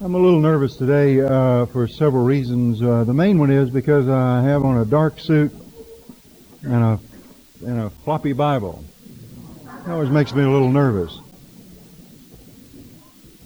I'm 0.00 0.14
a 0.14 0.18
little 0.18 0.38
nervous 0.38 0.76
today 0.76 1.20
uh, 1.20 1.66
for 1.66 1.88
several 1.88 2.22
reasons. 2.22 2.80
Uh, 2.80 3.02
the 3.02 3.12
main 3.12 3.36
one 3.36 3.50
is 3.50 3.68
because 3.68 4.08
I 4.08 4.42
have 4.42 4.64
on 4.64 4.78
a 4.78 4.84
dark 4.84 5.18
suit 5.18 5.52
and 6.62 6.72
a 6.72 7.00
and 7.66 7.80
a 7.80 7.90
floppy 7.90 8.32
Bible. 8.32 8.84
It 9.84 9.90
always 9.90 10.08
makes 10.08 10.32
me 10.32 10.44
a 10.44 10.48
little 10.48 10.70
nervous. 10.70 11.18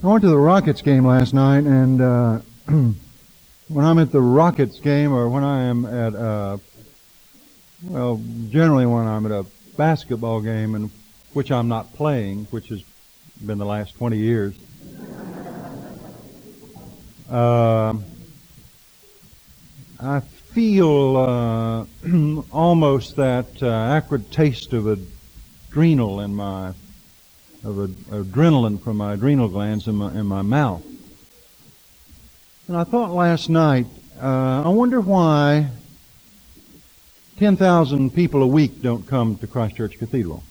I 0.05 0.07
went 0.07 0.21
to 0.25 0.29
the 0.29 0.37
Rockets 0.37 0.83
game 0.83 1.07
last 1.07 1.33
night, 1.33 1.65
and 1.65 2.03
uh, 2.03 2.41
when 2.67 3.85
I'm 3.87 3.99
at 3.99 4.13
the 4.13 4.21
Rockets 4.21 4.79
game, 4.79 5.15
or 5.15 5.31
when 5.31 5.45
I 5.45 5.63
am 5.63 5.87
at, 5.87 6.15
uh, 6.15 6.59
well, 7.85 8.21
generally 8.51 8.85
when 8.85 9.07
I'm 9.07 9.25
at 9.25 9.33
a 9.33 9.47
basketball 9.79 10.43
game, 10.43 10.75
and 10.75 10.91
which 11.33 11.51
I'm 11.51 11.69
not 11.69 11.95
playing, 11.95 12.45
which 12.51 12.69
has 12.69 12.83
been 13.43 13.57
the 13.57 13.65
last 13.65 13.95
20 13.95 14.19
years. 14.19 14.55
Uh, 17.33 17.95
I 19.99 20.21
feel 20.21 21.17
uh, 21.17 21.87
almost 22.53 23.17
that 23.17 23.63
uh, 23.63 23.69
acrid 23.69 24.31
taste 24.31 24.75
of 24.75 24.87
adrenal 24.87 26.21
in 26.21 26.35
my 26.35 26.75
of 27.65 27.77
adrenaline 28.11 28.83
from 28.83 28.99
my 28.99 29.15
adrenal 29.15 29.49
glands 29.49 29.89
in 29.89 29.95
my 29.95 30.13
in 30.13 30.27
my 30.27 30.43
mouth. 30.43 30.85
And 32.69 32.77
I 32.77 32.85
thought 32.85 33.13
last 33.13 33.49
night, 33.49 33.87
uh, 34.21 34.65
I 34.67 34.69
wonder 34.69 35.01
why 35.01 35.71
10,000 37.39 38.15
people 38.15 38.43
a 38.43 38.47
week 38.47 38.83
don't 38.83 39.07
come 39.07 39.37
to 39.37 39.47
Christ 39.47 39.77
Church 39.77 39.97
Cathedral 39.99 40.45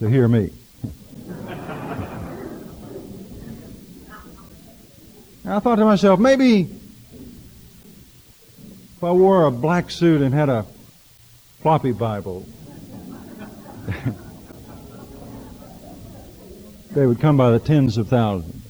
to 0.00 0.06
hear 0.06 0.28
me. 0.28 0.50
I 5.50 5.58
thought 5.58 5.76
to 5.76 5.84
myself, 5.84 6.20
maybe 6.20 6.60
if 8.96 9.02
I 9.02 9.10
wore 9.10 9.46
a 9.46 9.50
black 9.50 9.90
suit 9.90 10.22
and 10.22 10.32
had 10.32 10.48
a 10.48 10.64
floppy 11.60 11.90
Bible, 11.90 12.46
they 16.92 17.04
would 17.04 17.18
come 17.18 17.36
by 17.36 17.50
the 17.50 17.58
tens 17.58 17.98
of 17.98 18.06
thousands. 18.06 18.64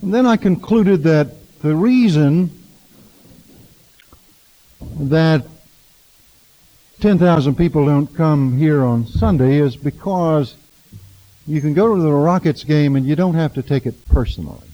And 0.00 0.14
then 0.14 0.24
I 0.24 0.38
concluded 0.38 1.02
that 1.02 1.60
the 1.60 1.74
reason 1.74 2.50
that 4.80 5.44
10,000 7.00 7.54
people 7.54 7.84
don't 7.84 8.06
come 8.14 8.56
here 8.56 8.82
on 8.82 9.06
Sunday 9.06 9.56
is 9.58 9.76
because 9.76 10.56
you 11.46 11.60
can 11.60 11.74
go 11.74 11.94
to 11.94 12.00
the 12.00 12.10
Rockets 12.10 12.64
game 12.64 12.96
and 12.96 13.04
you 13.06 13.14
don't 13.14 13.34
have 13.34 13.52
to 13.54 13.62
take 13.62 13.84
it 13.84 14.02
personally. 14.08 14.65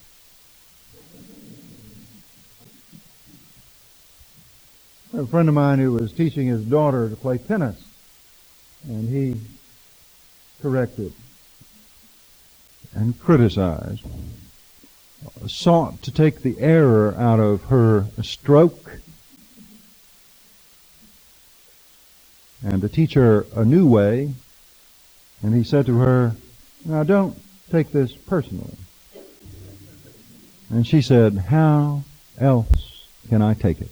A 5.14 5.26
friend 5.26 5.48
of 5.48 5.54
mine 5.54 5.78
who 5.78 5.92
was 5.92 6.12
teaching 6.12 6.46
his 6.46 6.64
daughter 6.64 7.08
to 7.08 7.16
play 7.16 7.38
tennis, 7.38 7.82
and 8.84 9.08
he 9.08 9.40
corrected 10.62 11.12
and 12.94 13.18
criticized, 13.18 14.02
sought 15.46 16.02
to 16.02 16.10
take 16.10 16.40
the 16.40 16.58
error 16.58 17.14
out 17.16 17.40
of 17.40 17.64
her 17.64 18.06
stroke 18.22 18.98
and 22.64 22.80
to 22.80 22.88
teach 22.88 23.14
her 23.14 23.46
a 23.54 23.64
new 23.64 23.86
way. 23.86 24.32
And 25.42 25.54
he 25.54 25.64
said 25.64 25.86
to 25.86 25.98
her, 25.98 26.36
Now 26.84 27.02
don't 27.02 27.36
take 27.70 27.92
this 27.92 28.12
personally. 28.12 28.76
And 30.70 30.86
she 30.86 31.02
said, 31.02 31.36
How 31.36 32.02
else 32.38 33.06
can 33.28 33.42
I 33.42 33.54
take 33.54 33.80
it? 33.80 33.90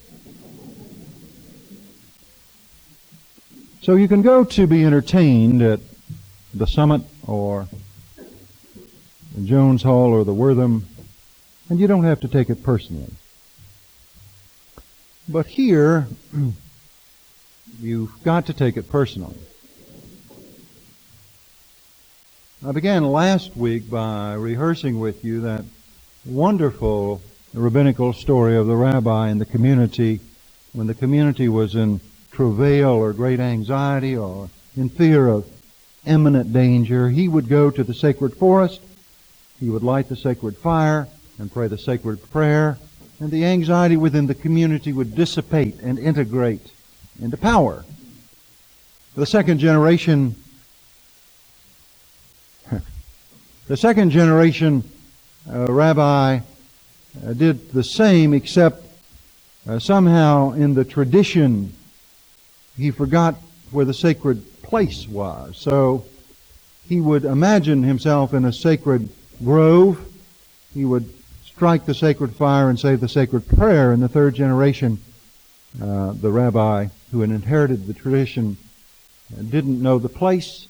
So 3.81 3.95
you 3.95 4.07
can 4.07 4.21
go 4.21 4.43
to 4.43 4.67
be 4.67 4.85
entertained 4.85 5.63
at 5.63 5.79
the 6.53 6.67
Summit 6.67 7.01
or 7.25 7.67
the 9.35 9.41
Jones 9.41 9.81
Hall 9.81 10.13
or 10.13 10.23
the 10.23 10.35
Wortham, 10.35 10.85
and 11.67 11.79
you 11.79 11.87
don't 11.87 12.03
have 12.03 12.19
to 12.19 12.27
take 12.27 12.51
it 12.51 12.61
personally. 12.61 13.09
But 15.27 15.47
here, 15.47 16.07
you've 17.79 18.23
got 18.23 18.45
to 18.45 18.53
take 18.53 18.77
it 18.77 18.87
personally. 18.87 19.37
I 22.63 22.73
began 22.73 23.03
last 23.03 23.57
week 23.57 23.89
by 23.89 24.35
rehearsing 24.35 24.99
with 24.99 25.25
you 25.25 25.41
that 25.41 25.65
wonderful 26.23 27.23
rabbinical 27.51 28.13
story 28.13 28.55
of 28.55 28.67
the 28.67 28.75
rabbi 28.75 29.29
and 29.29 29.41
the 29.41 29.45
community 29.47 30.19
when 30.71 30.85
the 30.85 30.93
community 30.93 31.49
was 31.49 31.73
in 31.73 31.99
travail 32.41 32.89
or 32.89 33.13
great 33.13 33.39
anxiety 33.39 34.17
or 34.17 34.49
in 34.75 34.89
fear 34.89 35.27
of 35.27 35.45
imminent 36.07 36.51
danger, 36.51 37.07
he 37.07 37.27
would 37.27 37.47
go 37.47 37.69
to 37.69 37.83
the 37.83 37.93
sacred 37.93 38.33
forest, 38.33 38.81
he 39.59 39.69
would 39.69 39.83
light 39.83 40.09
the 40.09 40.15
sacred 40.15 40.57
fire 40.57 41.07
and 41.37 41.53
pray 41.53 41.67
the 41.67 41.77
sacred 41.77 42.19
prayer, 42.31 42.79
and 43.19 43.29
the 43.29 43.45
anxiety 43.45 43.95
within 43.95 44.25
the 44.25 44.33
community 44.33 44.91
would 44.91 45.13
dissipate 45.13 45.79
and 45.81 45.99
integrate 45.99 46.71
into 47.21 47.37
power. 47.37 47.85
The 49.13 49.27
second 49.27 49.59
generation, 49.59 50.33
the 53.67 53.77
second 53.77 54.09
generation 54.09 54.83
uh, 55.47 55.71
rabbi 55.71 56.39
uh, 57.23 57.33
did 57.33 57.69
the 57.71 57.83
same, 57.83 58.33
except 58.33 58.83
uh, 59.69 59.77
somehow 59.77 60.53
in 60.53 60.73
the 60.73 60.83
tradition 60.83 61.73
he 62.81 62.91
forgot 62.91 63.35
where 63.71 63.85
the 63.85 63.93
sacred 63.93 64.43
place 64.63 65.07
was. 65.07 65.57
So 65.57 66.05
he 66.87 66.99
would 66.99 67.25
imagine 67.25 67.83
himself 67.83 68.33
in 68.33 68.43
a 68.43 68.51
sacred 68.51 69.09
grove. 69.43 70.03
He 70.73 70.83
would 70.85 71.09
strike 71.45 71.85
the 71.85 71.93
sacred 71.93 72.35
fire 72.35 72.69
and 72.69 72.79
say 72.79 72.95
the 72.95 73.07
sacred 73.07 73.47
prayer. 73.47 73.93
In 73.93 73.99
the 73.99 74.09
third 74.09 74.33
generation, 74.33 74.99
uh, 75.81 76.13
the 76.13 76.31
rabbi 76.31 76.87
who 77.11 77.21
had 77.21 77.29
inherited 77.29 77.85
the 77.85 77.93
tradition 77.93 78.57
uh, 79.31 79.41
didn't 79.43 79.81
know 79.81 79.99
the 79.99 80.09
place, 80.09 80.67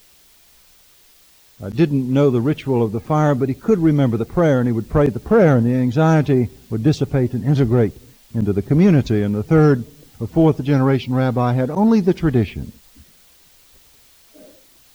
uh, 1.64 1.70
didn't 1.70 2.12
know 2.12 2.30
the 2.30 2.42
ritual 2.42 2.84
of 2.84 2.92
the 2.92 3.00
fire, 3.00 3.36
but 3.36 3.48
he 3.48 3.56
could 3.56 3.80
remember 3.80 4.18
the 4.18 4.26
prayer, 4.26 4.60
and 4.60 4.68
he 4.68 4.74
would 4.74 4.90
pray 4.90 5.08
the 5.08 5.20
prayer, 5.20 5.56
and 5.56 5.66
the 5.66 5.76
anxiety 5.76 6.50
would 6.70 6.84
dissipate 6.84 7.34
and 7.34 7.46
integrate 7.46 7.94
into 8.36 8.52
the 8.52 8.62
community. 8.62 9.22
And 9.22 9.34
the 9.34 9.44
third 9.44 9.86
the 10.22 10.28
fourth 10.28 10.64
generation 10.64 11.16
rabbi 11.16 11.54
had 11.54 11.72
only 11.72 12.00
the 12.00 12.14
tradition. 12.14 12.72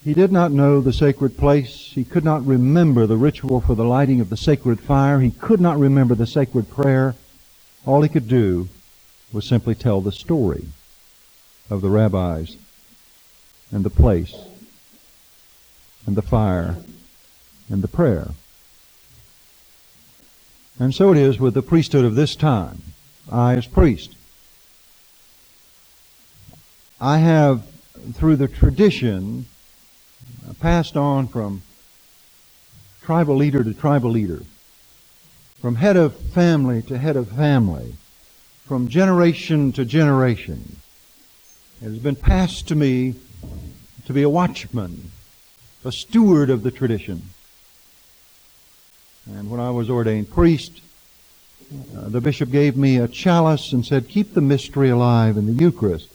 He 0.04 0.14
did 0.14 0.30
not 0.30 0.52
know 0.52 0.80
the 0.80 0.92
sacred 0.92 1.36
place. 1.36 1.90
He 1.92 2.04
could 2.04 2.24
not 2.24 2.46
remember 2.46 3.08
the 3.08 3.16
ritual 3.16 3.60
for 3.60 3.74
the 3.74 3.84
lighting 3.84 4.20
of 4.20 4.30
the 4.30 4.36
sacred 4.36 4.78
fire. 4.78 5.18
He 5.18 5.32
could 5.32 5.60
not 5.60 5.80
remember 5.80 6.14
the 6.14 6.28
sacred 6.28 6.70
prayer. 6.70 7.16
All 7.84 8.02
he 8.02 8.08
could 8.08 8.28
do 8.28 8.68
was 9.32 9.44
simply 9.44 9.74
tell 9.74 10.00
the 10.00 10.12
story 10.12 10.66
of 11.68 11.80
the 11.80 11.90
rabbis 11.90 12.56
and 13.72 13.84
the 13.84 13.90
place 13.90 14.32
and 16.06 16.14
the 16.14 16.22
fire 16.22 16.76
and 17.68 17.82
the 17.82 17.88
prayer. 17.88 18.28
And 20.78 20.94
so 20.94 21.10
it 21.10 21.18
is 21.18 21.40
with 21.40 21.54
the 21.54 21.62
priesthood 21.62 22.04
of 22.04 22.14
this 22.14 22.36
time. 22.36 22.82
I, 23.28 23.56
as 23.56 23.66
priest, 23.66 24.15
I 27.00 27.18
have, 27.18 27.66
through 28.14 28.36
the 28.36 28.48
tradition, 28.48 29.46
passed 30.60 30.96
on 30.96 31.28
from 31.28 31.62
tribal 33.02 33.36
leader 33.36 33.62
to 33.62 33.74
tribal 33.74 34.10
leader, 34.10 34.42
from 35.60 35.74
head 35.74 35.96
of 35.96 36.16
family 36.16 36.80
to 36.82 36.96
head 36.96 37.16
of 37.16 37.28
family, 37.28 37.94
from 38.64 38.88
generation 38.88 39.72
to 39.72 39.84
generation. 39.84 40.76
It 41.82 41.84
has 41.84 41.98
been 41.98 42.16
passed 42.16 42.68
to 42.68 42.74
me 42.74 43.16
to 44.06 44.12
be 44.14 44.22
a 44.22 44.30
watchman, 44.30 45.10
a 45.84 45.92
steward 45.92 46.48
of 46.48 46.62
the 46.62 46.70
tradition. 46.70 47.22
And 49.26 49.50
when 49.50 49.60
I 49.60 49.70
was 49.70 49.90
ordained 49.90 50.30
priest, 50.30 50.80
uh, 51.94 52.08
the 52.08 52.20
bishop 52.20 52.50
gave 52.50 52.76
me 52.76 52.96
a 52.96 53.08
chalice 53.08 53.72
and 53.72 53.84
said, 53.84 54.08
keep 54.08 54.32
the 54.32 54.40
mystery 54.40 54.88
alive 54.88 55.36
in 55.36 55.46
the 55.46 55.52
Eucharist. 55.52 56.08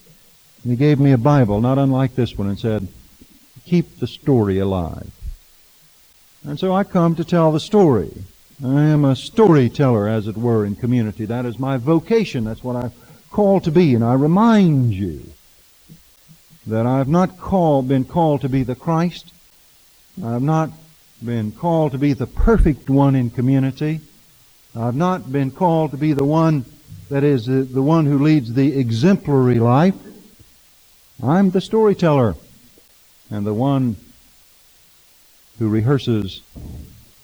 And 0.64 0.72
he 0.72 0.76
gave 0.76 1.00
me 1.00 1.12
a 1.12 1.18
Bible, 1.18 1.60
not 1.62 1.78
unlike 1.78 2.16
this 2.16 2.38
one, 2.38 2.48
and 2.48 2.60
said, 2.60 2.88
keep 3.66 4.00
the 4.00 4.08
story 4.08 4.60
alive. 4.60 5.12
And 6.44 6.60
so 6.60 6.74
I 6.74 6.84
come 6.84 7.16
to 7.16 7.24
tell 7.24 7.52
the 7.52 7.60
story. 7.60 8.12
I 8.64 8.84
am 8.84 9.06
a 9.06 9.16
storyteller, 9.16 10.08
as 10.08 10.28
it 10.28 10.38
were, 10.38 10.66
in 10.66 10.76
community. 10.76 11.26
That 11.26 11.46
is 11.46 11.58
my 11.58 11.78
vocation. 11.78 12.44
That's 12.44 12.64
what 12.64 12.76
I'm 12.76 12.92
called 13.32 13.64
to 13.64 13.72
be. 13.72 13.96
And 13.96 14.04
I 14.04 14.14
remind 14.14 14.94
you 14.94 15.24
that 16.68 16.86
I 16.86 17.00
have 17.00 17.08
not 17.08 17.40
called, 17.40 17.88
been 17.88 18.06
called 18.06 18.42
to 18.42 18.50
be 18.50 18.64
the 18.64 18.76
Christ. 18.76 19.34
I 20.24 20.34
have 20.34 20.44
not 20.44 20.70
been 21.24 21.52
called 21.52 21.94
to 21.94 21.98
be 21.98 22.14
the 22.14 22.28
perfect 22.28 22.90
one 22.90 23.16
in 23.16 23.32
community. 23.32 24.02
I've 24.76 24.96
not 24.96 25.32
been 25.32 25.50
called 25.52 25.92
to 25.92 25.98
be 25.98 26.14
the 26.14 26.24
one 26.24 26.66
that 27.10 27.24
is 27.24 27.46
the, 27.46 27.64
the 27.64 27.82
one 27.82 28.06
who 28.06 28.20
leads 28.20 28.54
the 28.54 28.78
exemplary 28.80 29.60
life. 29.60 29.96
I'm 31.24 31.52
the 31.52 31.62
storyteller 31.62 32.36
and 33.30 33.46
the 33.46 33.54
one 33.54 33.96
who 35.60 35.70
rehearses 35.70 36.42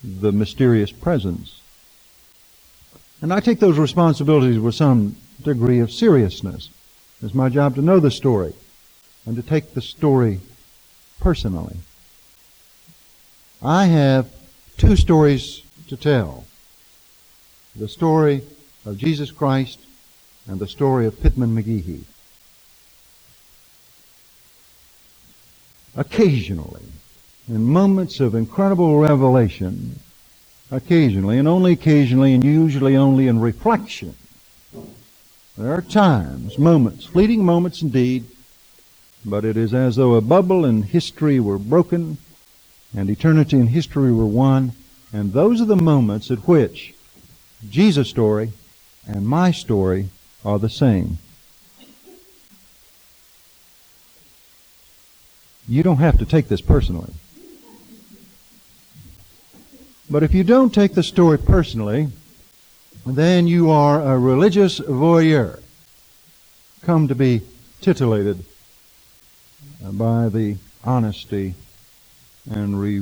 the 0.04 0.32
mysterious 0.32 0.92
presence. 0.92 1.62
And 3.22 3.34
I 3.34 3.40
take 3.40 3.60
those 3.60 3.80
responsibilities 3.80 4.60
with 4.60 4.76
some 4.76 5.16
degree 5.42 5.80
of 5.80 5.92
seriousness. 5.92 6.70
It's 7.24 7.34
my 7.34 7.50
job 7.50 7.76
to 7.76 7.82
know 7.82 8.00
the 8.00 8.12
story 8.12 8.54
and 9.26 9.36
to 9.36 9.42
take 9.42 9.74
the 9.74 9.82
story 9.82 10.40
personally. 11.20 11.78
I 13.62 13.86
have 13.86 14.30
two 14.78 14.96
stories 14.96 15.64
to 15.88 15.98
tell. 15.98 16.46
The 17.76 17.88
story 17.88 18.44
of 18.86 19.00
Jesus 19.00 19.32
Christ 19.32 19.80
and 20.48 20.60
the 20.60 20.68
story 20.68 21.08
of 21.08 21.20
Pittman 21.20 21.56
McGehee. 21.56 22.04
Occasionally, 25.98 26.84
in 27.50 27.66
moments 27.66 28.20
of 28.20 28.36
incredible 28.36 29.00
revelation, 29.00 30.00
occasionally, 30.72 31.40
and 31.40 31.48
only 31.48 31.74
occasionally, 31.74 32.34
and 32.34 32.44
usually 32.44 32.96
only 32.96 33.28
in 33.28 33.40
reflection, 33.40 34.16
there 35.58 35.74
are 35.74 35.82
times, 35.82 36.60
moments, 36.60 37.06
fleeting 37.06 37.44
moments 37.44 37.82
indeed, 37.82 38.26
but 39.26 39.44
it 39.44 39.58
is 39.58 39.74
as 39.74 39.96
though 39.96 40.14
a 40.14 40.22
bubble 40.22 40.66
in 40.66 40.84
history 40.84 41.40
were 41.40 41.58
broken 41.58 42.18
and 42.96 43.10
eternity 43.10 43.58
and 43.58 43.70
history 43.70 44.12
were 44.12 44.26
one. 44.26 44.74
And 45.12 45.34
those 45.34 45.62
are 45.62 45.66
the 45.66 45.76
moments 45.76 46.30
at 46.32 46.48
which 46.48 46.94
Jesus' 47.70 48.10
story 48.10 48.52
and 49.08 49.28
my 49.28 49.52
story 49.52 50.10
are 50.46 50.60
the 50.60 50.70
same. 50.70 51.18
You 55.68 55.84
don't 55.84 55.98
have 55.98 56.18
to 56.20 56.26
take 56.26 56.48
this 56.48 56.62
personally. 56.62 57.12
But 60.10 60.24
if 60.24 60.34
you 60.34 60.44
don't 60.44 60.74
take 60.74 60.94
the 60.94 61.04
story 61.04 61.38
personally, 61.38 62.08
then 63.06 63.48
you 63.48 63.70
are 63.70 64.02
a 64.02 64.18
religious 64.18 64.80
voyeur, 64.80 65.62
come 66.82 67.10
to 67.10 67.16
be 67.16 67.42
titillated 67.82 68.46
by 69.82 70.30
the 70.30 70.58
honesty 70.84 71.56
and 72.50 72.80
re- 72.80 73.00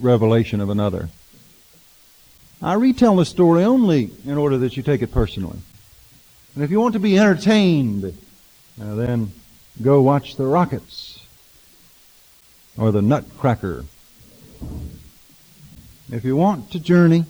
revelation 0.00 0.60
of 0.60 0.70
another. 0.70 1.10
I 2.62 2.72
retell 2.74 3.16
the 3.16 3.26
story 3.26 3.64
only 3.64 4.10
in 4.24 4.38
order 4.38 4.56
that 4.58 4.78
you 4.78 4.82
take 4.82 5.02
it 5.02 5.12
personally. 5.12 5.58
And 6.54 6.64
if 6.64 6.70
you 6.70 6.80
want 6.80 6.94
to 6.94 6.98
be 6.98 7.18
entertained, 7.18 8.04
uh, 8.80 8.94
then 8.94 9.32
go 9.82 10.00
watch 10.00 10.36
the 10.36 10.46
Rockets 10.46 11.15
or 12.76 12.92
the 12.92 13.02
Nutcracker. 13.02 13.84
If 16.10 16.24
you 16.24 16.36
want 16.36 16.70
to 16.72 16.78
journey, 16.78 17.24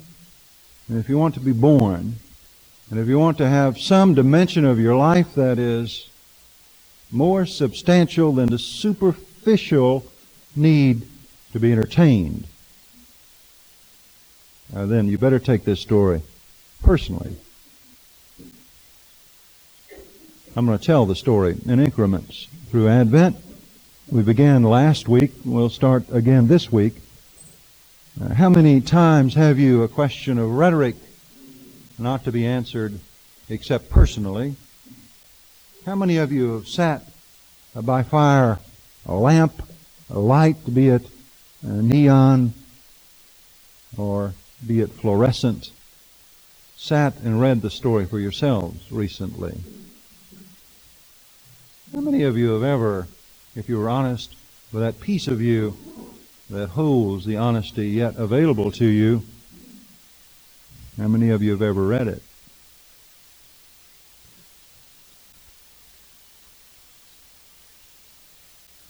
and 0.88 0.98
if 0.98 1.08
you 1.08 1.18
want 1.18 1.34
to 1.34 1.40
be 1.40 1.52
born, 1.52 2.16
and 2.90 3.00
if 3.00 3.08
you 3.08 3.18
want 3.18 3.38
to 3.38 3.48
have 3.48 3.78
some 3.78 4.14
dimension 4.14 4.64
of 4.64 4.78
your 4.78 4.96
life 4.96 5.34
that 5.34 5.58
is 5.58 6.08
more 7.10 7.46
substantial 7.46 8.32
than 8.32 8.48
the 8.48 8.58
superficial 8.58 10.04
need 10.54 11.02
to 11.52 11.60
be 11.60 11.72
entertained, 11.72 12.46
uh, 14.74 14.86
then 14.86 15.08
you 15.08 15.16
better 15.18 15.38
take 15.38 15.64
this 15.64 15.80
story 15.80 16.22
personally. 16.82 17.36
I'm 20.54 20.66
going 20.66 20.78
to 20.78 20.84
tell 20.84 21.06
the 21.06 21.14
story 21.14 21.56
in 21.66 21.80
increments 21.80 22.48
through 22.70 22.88
Advent. 22.88 23.36
We 24.08 24.22
began 24.22 24.62
last 24.62 25.08
week. 25.08 25.32
We'll 25.44 25.68
start 25.68 26.04
again 26.12 26.46
this 26.46 26.70
week. 26.70 26.94
Uh, 28.20 28.34
how 28.34 28.48
many 28.48 28.80
times 28.80 29.34
have 29.34 29.58
you 29.58 29.82
a 29.82 29.88
question 29.88 30.38
of 30.38 30.50
rhetoric 30.50 30.94
not 31.98 32.22
to 32.24 32.30
be 32.30 32.46
answered 32.46 33.00
except 33.48 33.90
personally? 33.90 34.54
How 35.84 35.96
many 35.96 36.18
of 36.18 36.30
you 36.30 36.52
have 36.52 36.68
sat 36.68 37.02
uh, 37.74 37.82
by 37.82 38.04
fire, 38.04 38.60
a 39.06 39.14
lamp, 39.14 39.60
a 40.08 40.20
light, 40.20 40.56
be 40.72 40.88
it 40.88 41.08
neon 41.62 42.54
or 43.96 44.34
be 44.64 44.80
it 44.80 44.92
fluorescent, 44.92 45.72
sat 46.76 47.16
and 47.24 47.40
read 47.40 47.60
the 47.60 47.70
story 47.70 48.06
for 48.06 48.20
yourselves 48.20 48.92
recently. 48.92 49.58
How 51.92 52.00
many 52.00 52.22
of 52.22 52.36
you 52.36 52.52
have 52.52 52.62
ever, 52.62 53.08
if 53.56 53.68
you 53.68 53.78
were 53.78 53.88
honest, 53.88 54.36
with 54.72 54.82
that 54.82 55.00
piece 55.00 55.26
of 55.26 55.40
you 55.40 55.76
that 56.50 56.68
holds 56.70 57.24
the 57.24 57.36
honesty 57.36 57.88
yet 57.88 58.14
available 58.16 58.70
to 58.70 58.84
you, 58.84 59.22
how 60.98 61.08
many 61.08 61.30
of 61.30 61.42
you 61.42 61.50
have 61.50 61.62
ever 61.62 61.82
read 61.82 62.06
it? 62.06 62.22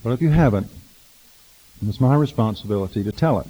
Well, 0.03 0.15
if 0.15 0.21
you 0.21 0.31
haven't, 0.31 0.69
it's 1.87 2.01
my 2.01 2.15
responsibility 2.15 3.03
to 3.05 3.13
tell 3.13 3.41
it. 3.41 3.47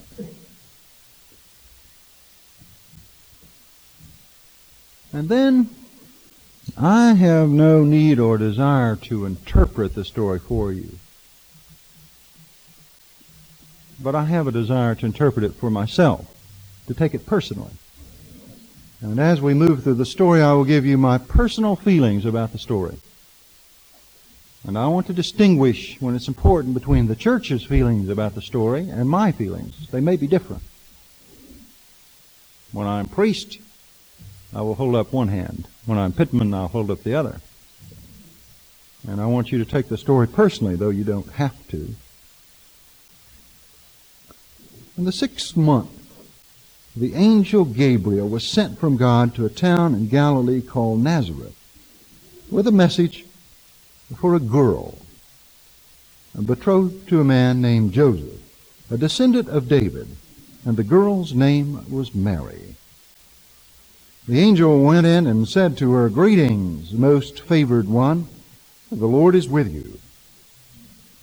And 5.13 5.29
then 5.29 5.71
I 6.77 7.15
have 7.15 7.49
no 7.49 7.85
need 7.85 8.19
or 8.19 8.39
desire 8.39 8.97
to 8.97 9.25
interpret 9.25 9.95
the 9.95 10.05
story 10.05 10.39
for 10.39 10.73
you. 10.73 10.99
But 14.01 14.15
I 14.15 14.25
have 14.25 14.47
a 14.47 14.53
desire 14.53 14.95
to 14.95 15.07
interpret 15.07 15.45
it 15.45 15.55
for 15.55 15.71
myself, 15.71 16.33
to 16.87 16.95
take 16.95 17.15
it 17.15 17.27
personally. 17.27 17.73
And 19.01 19.19
as 19.19 19.41
we 19.41 19.55
move 19.55 19.83
through 19.83 19.95
the 19.95 20.07
story, 20.07 20.43
I 20.43 20.53
will 20.53 20.65
give 20.65 20.87
you 20.87 20.99
my 20.99 21.19
personal 21.19 21.77
feelings 21.77 22.25
about 22.25 22.53
the 22.53 22.59
story. 22.59 22.97
And 24.67 24.77
I 24.77 24.89
want 24.89 25.07
to 25.07 25.13
distinguish 25.13 25.97
when 26.01 26.17
it's 26.17 26.29
important 26.29 26.75
between 26.75 27.07
the 27.07 27.15
church's 27.15 27.63
feelings 27.63 28.09
about 28.09 28.35
the 28.35 28.43
story 28.43 28.89
and 28.89 29.09
my 29.09 29.33
feelings. 29.33 29.89
They 29.91 30.01
may 30.01 30.17
be 30.17 30.27
different. 30.27 30.63
When 32.73 32.87
I'm 32.87 33.07
priest, 33.07 33.59
I 34.55 34.63
will 34.63 34.75
hold 34.75 34.97
up 34.97 35.13
one 35.13 35.29
hand. 35.29 35.69
When 35.85 35.99
I'm 35.99 36.13
Pittman, 36.13 36.53
I'll 36.53 36.69
hold 36.69 36.91
up 36.91 37.03
the 37.03 37.15
other. 37.15 37.41
And 39.07 39.21
I 39.21 39.27
want 39.27 39.53
you 39.53 39.59
to 39.59 39.65
take 39.65 39.89
the 39.89 39.99
story 39.99 40.27
personally, 40.27 40.75
though 40.75 40.91
you 40.91 41.05
don't 41.05 41.31
have 41.33 41.67
to. 41.69 41.95
In 44.97 45.05
the 45.05 45.13
sixth 45.13 45.57
month, 45.57 45.91
the 46.97 47.15
angel 47.15 47.67
Gabriel 47.67 48.29
was 48.29 48.49
sent 48.49 48.79
from 48.79 48.97
God 48.97 49.35
to 49.35 49.45
a 49.45 49.51
town 49.51 49.95
in 49.95 50.09
Galilee 50.09 50.63
called 50.63 51.01
Nazareth 51.01 51.55
with 52.51 52.67
a 52.67 52.73
message 52.73 53.27
for 54.17 54.35
a 54.35 54.41
girl 54.41 54.99
betrothed 56.45 57.09
to 57.09 57.21
a 57.21 57.25
man 57.25 57.61
named 57.61 57.93
Joseph, 57.93 58.41
a 58.91 58.97
descendant 58.97 59.49
of 59.49 59.69
David, 59.69 60.09
and 60.65 60.77
the 60.77 60.85
girl's 60.85 61.33
name 61.33 61.85
was 61.91 62.15
Mary. 62.15 62.77
The 64.29 64.41
angel 64.41 64.83
went 64.83 65.07
in 65.07 65.27
and 65.27 65.49
said 65.49 65.79
to 65.79 65.93
her, 65.93 66.09
Greetings, 66.09 66.93
most 66.93 67.41
favored 67.41 67.89
one, 67.89 68.29
the 68.91 69.07
Lord 69.07 69.35
is 69.35 69.49
with 69.49 69.73
you. 69.73 69.99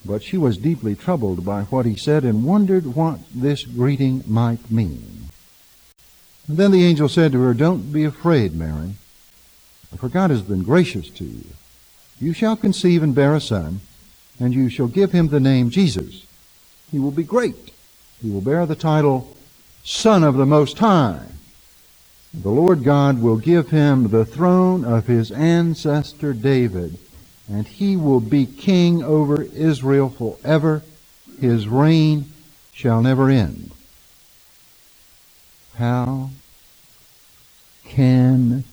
But 0.06 0.22
she 0.22 0.36
was 0.36 0.58
deeply 0.58 0.94
troubled 0.94 1.44
by 1.44 1.62
what 1.64 1.86
he 1.86 1.96
said 1.96 2.24
and 2.24 2.44
wondered 2.44 2.94
what 2.94 3.20
this 3.34 3.64
greeting 3.64 4.22
might 4.26 4.70
mean. 4.70 5.30
And 6.46 6.56
then 6.58 6.72
the 6.72 6.84
angel 6.84 7.08
said 7.08 7.32
to 7.32 7.40
her, 7.40 7.54
Don't 7.54 7.92
be 7.92 8.04
afraid, 8.04 8.54
Mary, 8.54 8.94
for 9.96 10.08
God 10.08 10.30
has 10.30 10.42
been 10.42 10.62
gracious 10.62 11.08
to 11.10 11.24
you. 11.24 11.46
You 12.20 12.32
shall 12.32 12.56
conceive 12.56 13.02
and 13.02 13.14
bear 13.14 13.34
a 13.34 13.40
son, 13.40 13.80
and 14.38 14.52
you 14.52 14.68
shall 14.68 14.88
give 14.88 15.12
him 15.12 15.28
the 15.28 15.40
name 15.40 15.70
Jesus. 15.70 16.26
He 16.90 16.98
will 16.98 17.10
be 17.10 17.24
great. 17.24 17.72
He 18.20 18.30
will 18.30 18.40
bear 18.40 18.66
the 18.66 18.76
title 18.76 19.36
Son 19.84 20.22
of 20.22 20.36
the 20.36 20.46
Most 20.46 20.78
High. 20.78 21.26
The 22.32 22.50
Lord 22.50 22.82
God 22.82 23.22
will 23.22 23.36
give 23.36 23.70
him 23.70 24.08
the 24.08 24.24
throne 24.24 24.84
of 24.84 25.06
his 25.06 25.30
ancestor 25.30 26.32
David, 26.32 26.98
and 27.48 27.66
he 27.66 27.96
will 27.96 28.20
be 28.20 28.46
king 28.46 29.02
over 29.02 29.42
Israel 29.42 30.08
forever. 30.08 30.82
His 31.40 31.68
reign 31.68 32.26
shall 32.72 33.02
never 33.02 33.28
end. 33.28 33.70
How 35.76 36.30
can 37.84 38.64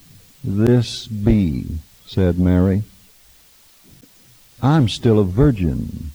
this 0.44 1.08
be? 1.08 1.66
said 2.06 2.38
Mary. 2.38 2.84
I'm 4.62 4.90
still 4.90 5.20
a 5.20 5.24
virgin. 5.24 6.12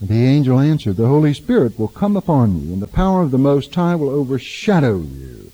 The 0.00 0.26
angel 0.26 0.60
answered, 0.60 0.96
The 0.96 1.06
Holy 1.06 1.32
Spirit 1.32 1.78
will 1.78 1.88
come 1.88 2.16
upon 2.16 2.60
you, 2.60 2.72
and 2.72 2.82
the 2.82 2.86
power 2.86 3.22
of 3.22 3.30
the 3.30 3.38
Most 3.38 3.74
High 3.74 3.94
will 3.94 4.10
overshadow 4.10 4.98
you. 4.98 5.52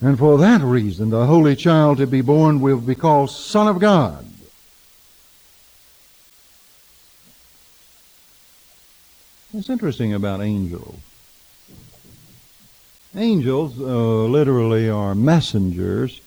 And 0.00 0.16
for 0.16 0.38
that 0.38 0.60
reason, 0.60 1.10
the 1.10 1.26
Holy 1.26 1.56
Child 1.56 1.98
to 1.98 2.06
be 2.06 2.20
born 2.20 2.60
will 2.60 2.78
be 2.78 2.94
called 2.94 3.30
Son 3.30 3.66
of 3.66 3.80
God. 3.80 4.24
What's 9.50 9.70
interesting 9.70 10.14
about 10.14 10.40
angels? 10.40 11.00
Angels 13.16 13.80
uh, 13.80 13.84
literally 13.84 14.88
are 14.88 15.14
messengers. 15.14 16.20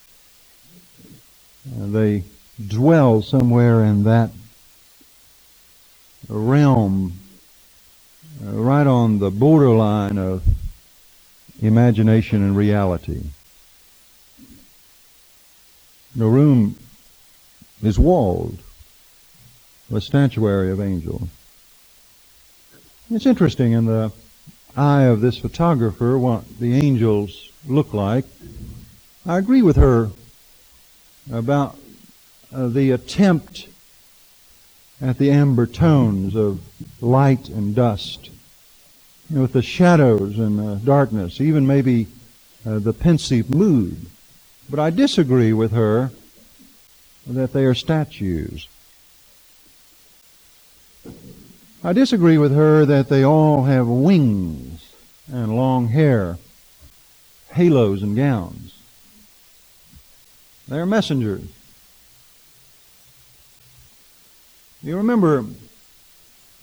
They 1.66 2.24
dwell 2.68 3.22
somewhere 3.22 3.84
in 3.86 4.04
that 4.04 4.32
realm, 6.28 7.14
uh, 8.44 8.52
right 8.52 8.88
on 8.88 9.20
the 9.20 9.30
borderline 9.30 10.18
of 10.18 10.44
imagination 11.62 12.42
and 12.42 12.58
reality. 12.58 13.22
The 16.16 16.28
room 16.28 16.76
is 17.82 17.98
walled 17.98 18.60
with 19.90 20.04
statuary 20.04 20.72
of 20.72 20.82
angels. 20.82 21.30
It's 23.10 23.26
interesting 23.26 23.74
in 23.74 23.86
the 23.86 24.12
eye 24.76 25.04
of 25.04 25.22
this 25.22 25.38
photographer 25.38 26.18
what 26.18 26.60
the 26.60 26.74
angels 26.76 27.50
look 27.68 27.94
like. 27.94 28.26
I 29.26 29.38
agree 29.38 29.62
with 29.62 29.76
her 29.76 30.12
about 31.32 31.78
uh, 32.54 32.68
the 32.68 32.92
attempt 32.92 33.68
at 35.02 35.18
the 35.18 35.32
amber 35.32 35.66
tones 35.66 36.36
of 36.36 36.62
light 37.02 37.50
and 37.50 37.76
dust, 37.76 38.30
you 39.30 39.38
know, 39.38 39.42
with 39.44 39.54
the 39.54 39.62
shadows 39.62 40.38
and 40.38 40.60
the 40.60 40.76
darkness, 40.84 41.40
even 41.42 41.66
maybe 41.66 42.08
uh, 42.66 42.80
the 42.80 42.94
pensive 42.94 43.50
mood. 43.50 44.06
But 44.72 44.80
I 44.80 44.90
disagree 44.90 45.52
with 45.52 45.74
her 45.74 46.12
that 47.28 47.52
they 47.52 47.66
are 47.66 47.76
statues. 47.76 48.70
I 51.84 51.92
disagree 51.92 52.38
with 52.38 52.56
her 52.56 52.86
that 52.86 53.10
they 53.10 53.22
all 53.22 53.66
have 53.66 53.86
wings 53.86 54.94
and 55.30 55.58
long 55.58 55.90
hair, 55.90 56.38
halos 57.52 58.02
and 58.02 58.16
gowns. 58.16 58.80
They're 60.70 60.86
messengers. 60.86 61.50
You 64.82 64.96
remember 64.96 65.48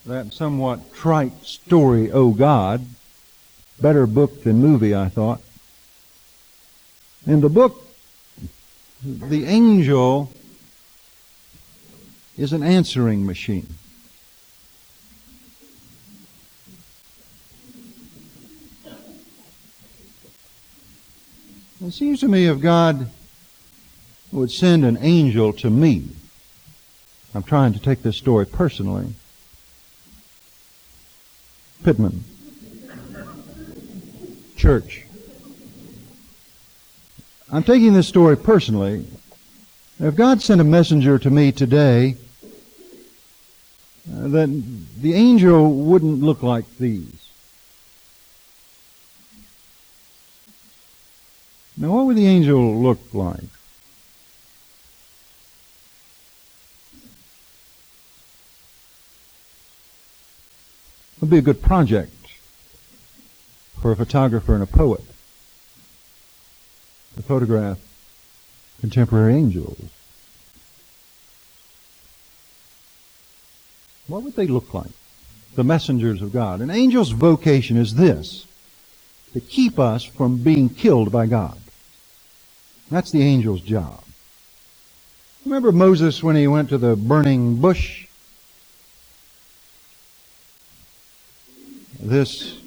that 0.06 0.32
somewhat 0.32 0.94
trite 0.94 1.44
story, 1.44 2.10
Oh 2.10 2.30
God, 2.30 2.86
better 3.82 4.06
book 4.06 4.44
than 4.44 4.62
movie, 4.62 4.94
I 4.94 5.10
thought. 5.10 5.42
In 7.26 7.42
the 7.42 7.50
book, 7.50 7.84
the 9.02 9.44
angel 9.44 10.32
is 12.36 12.52
an 12.52 12.62
answering 12.62 13.24
machine. 13.26 13.66
It 21.84 21.92
seems 21.92 22.20
to 22.20 22.28
me 22.28 22.46
if 22.46 22.60
God 22.60 23.08
would 24.32 24.50
send 24.50 24.84
an 24.84 24.98
angel 25.00 25.52
to 25.54 25.70
me, 25.70 26.08
I'm 27.34 27.42
trying 27.42 27.72
to 27.72 27.78
take 27.78 28.02
this 28.02 28.16
story 28.16 28.46
personally. 28.46 29.14
Pittman. 31.84 32.24
Church. 34.56 35.07
I'm 37.50 37.62
taking 37.62 37.94
this 37.94 38.06
story 38.06 38.36
personally. 38.36 39.06
If 39.98 40.14
God 40.14 40.42
sent 40.42 40.60
a 40.60 40.64
messenger 40.64 41.18
to 41.18 41.30
me 41.30 41.50
today, 41.50 42.16
uh, 44.12 44.28
then 44.28 44.86
the 45.00 45.14
angel 45.14 45.72
wouldn't 45.72 46.20
look 46.22 46.42
like 46.42 46.76
these. 46.76 47.30
Now, 51.78 51.92
what 51.92 52.06
would 52.06 52.16
the 52.16 52.26
angel 52.26 52.82
look 52.82 53.14
like? 53.14 53.40
It 61.16 61.22
would 61.22 61.30
be 61.30 61.38
a 61.38 61.42
good 61.42 61.62
project 61.62 62.12
for 63.80 63.90
a 63.90 63.96
photographer 63.96 64.52
and 64.54 64.62
a 64.62 64.66
poet 64.66 65.02
to 67.18 67.24
photograph 67.24 67.78
contemporary 68.80 69.34
angels. 69.34 69.80
What 74.06 74.22
would 74.22 74.36
they 74.36 74.46
look 74.46 74.72
like? 74.72 74.92
The 75.56 75.64
messengers 75.64 76.22
of 76.22 76.32
God. 76.32 76.60
An 76.60 76.70
angel's 76.70 77.10
vocation 77.10 77.76
is 77.76 77.96
this 77.96 78.46
to 79.32 79.40
keep 79.40 79.80
us 79.80 80.04
from 80.04 80.38
being 80.38 80.68
killed 80.68 81.10
by 81.10 81.26
God. 81.26 81.58
That's 82.88 83.10
the 83.10 83.22
angel's 83.22 83.62
job. 83.62 84.02
Remember 85.44 85.72
Moses 85.72 86.22
when 86.22 86.36
he 86.36 86.46
went 86.46 86.68
to 86.68 86.78
the 86.78 86.94
burning 86.94 87.56
bush? 87.60 88.06
This 91.98 92.60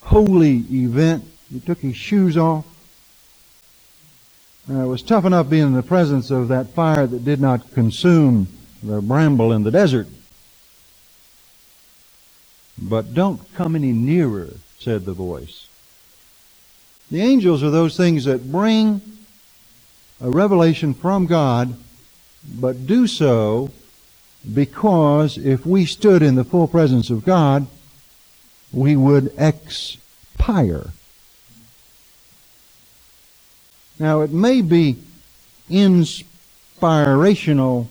holy 0.00 0.64
event. 0.70 1.24
He 1.52 1.60
took 1.60 1.78
his 1.78 1.96
shoes 1.96 2.38
off. 2.38 2.64
Uh, 4.70 4.84
it 4.84 4.86
was 4.86 5.02
tough 5.02 5.24
enough 5.24 5.50
being 5.50 5.66
in 5.66 5.72
the 5.72 5.82
presence 5.82 6.30
of 6.30 6.48
that 6.48 6.68
fire 6.68 7.06
that 7.06 7.24
did 7.24 7.40
not 7.40 7.72
consume 7.72 8.46
the 8.82 9.00
bramble 9.00 9.52
in 9.52 9.64
the 9.64 9.70
desert. 9.70 10.06
But 12.80 13.12
don't 13.12 13.40
come 13.54 13.74
any 13.74 13.92
nearer, 13.92 14.54
said 14.78 15.04
the 15.04 15.12
voice. 15.12 15.66
The 17.10 17.20
angels 17.20 17.62
are 17.62 17.70
those 17.70 17.96
things 17.96 18.24
that 18.24 18.50
bring 18.50 19.00
a 20.20 20.30
revelation 20.30 20.94
from 20.94 21.26
God, 21.26 21.76
but 22.44 22.86
do 22.86 23.06
so 23.06 23.70
because 24.54 25.36
if 25.38 25.66
we 25.66 25.86
stood 25.86 26.22
in 26.22 26.36
the 26.36 26.44
full 26.44 26.66
presence 26.66 27.10
of 27.10 27.24
God, 27.24 27.66
we 28.72 28.96
would 28.96 29.32
expire. 29.36 30.92
Now, 34.02 34.20
it 34.22 34.32
may 34.32 34.62
be 34.62 34.96
inspirational 35.70 37.88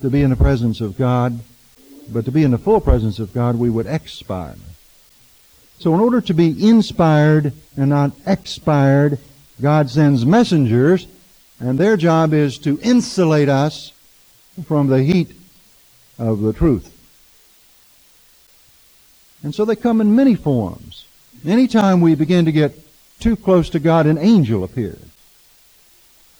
to 0.00 0.10
be 0.10 0.22
in 0.22 0.30
the 0.30 0.36
presence 0.36 0.80
of 0.80 0.98
God, 0.98 1.38
but 2.12 2.24
to 2.24 2.32
be 2.32 2.42
in 2.42 2.50
the 2.50 2.58
full 2.58 2.80
presence 2.80 3.20
of 3.20 3.32
God, 3.32 3.54
we 3.54 3.70
would 3.70 3.86
expire. 3.86 4.56
So, 5.78 5.94
in 5.94 6.00
order 6.00 6.20
to 6.22 6.34
be 6.34 6.68
inspired 6.68 7.52
and 7.76 7.90
not 7.90 8.10
expired, 8.26 9.20
God 9.62 9.90
sends 9.90 10.26
messengers 10.26 11.06
and 11.60 11.78
their 11.78 11.96
job 11.96 12.34
is 12.34 12.58
to 12.58 12.80
insulate 12.82 13.48
us 13.48 13.92
from 14.66 14.88
the 14.88 15.04
heat 15.04 15.30
of 16.18 16.40
the 16.40 16.52
truth. 16.52 16.92
And 19.44 19.54
so 19.54 19.64
they 19.64 19.76
come 19.76 20.00
in 20.00 20.16
many 20.16 20.34
forms. 20.34 21.04
Anytime 21.46 22.00
we 22.00 22.16
begin 22.16 22.44
to 22.46 22.50
get 22.50 22.74
too 23.20 23.36
close 23.36 23.70
to 23.70 23.78
God, 23.78 24.06
an 24.06 24.18
angel 24.18 24.64
appears. 24.64 25.07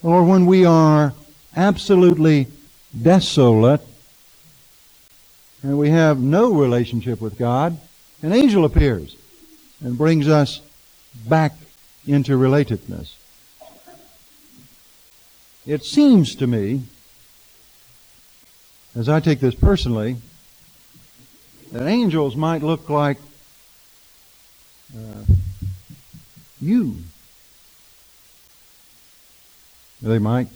Or 0.02 0.22
when 0.22 0.46
we 0.46 0.64
are 0.64 1.12
absolutely 1.56 2.46
desolate 3.02 3.80
and 5.62 5.78
we 5.78 5.90
have 5.90 6.20
no 6.20 6.52
relationship 6.52 7.20
with 7.20 7.36
God, 7.36 7.78
an 8.22 8.32
angel 8.32 8.64
appears 8.64 9.16
and 9.80 9.98
brings 9.98 10.28
us 10.28 10.60
back 11.26 11.52
into 12.06 12.38
relatedness. 12.38 13.14
It 15.66 15.84
seems 15.84 16.34
to 16.36 16.46
me, 16.46 16.84
as 18.94 19.08
I 19.08 19.20
take 19.20 19.40
this 19.40 19.54
personally, 19.54 20.16
that 21.72 21.86
angels 21.86 22.36
might 22.36 22.62
look 22.62 22.88
like 22.88 23.18
uh, 24.96 25.24
you. 26.60 26.96
They 30.00 30.18
might 30.18 30.48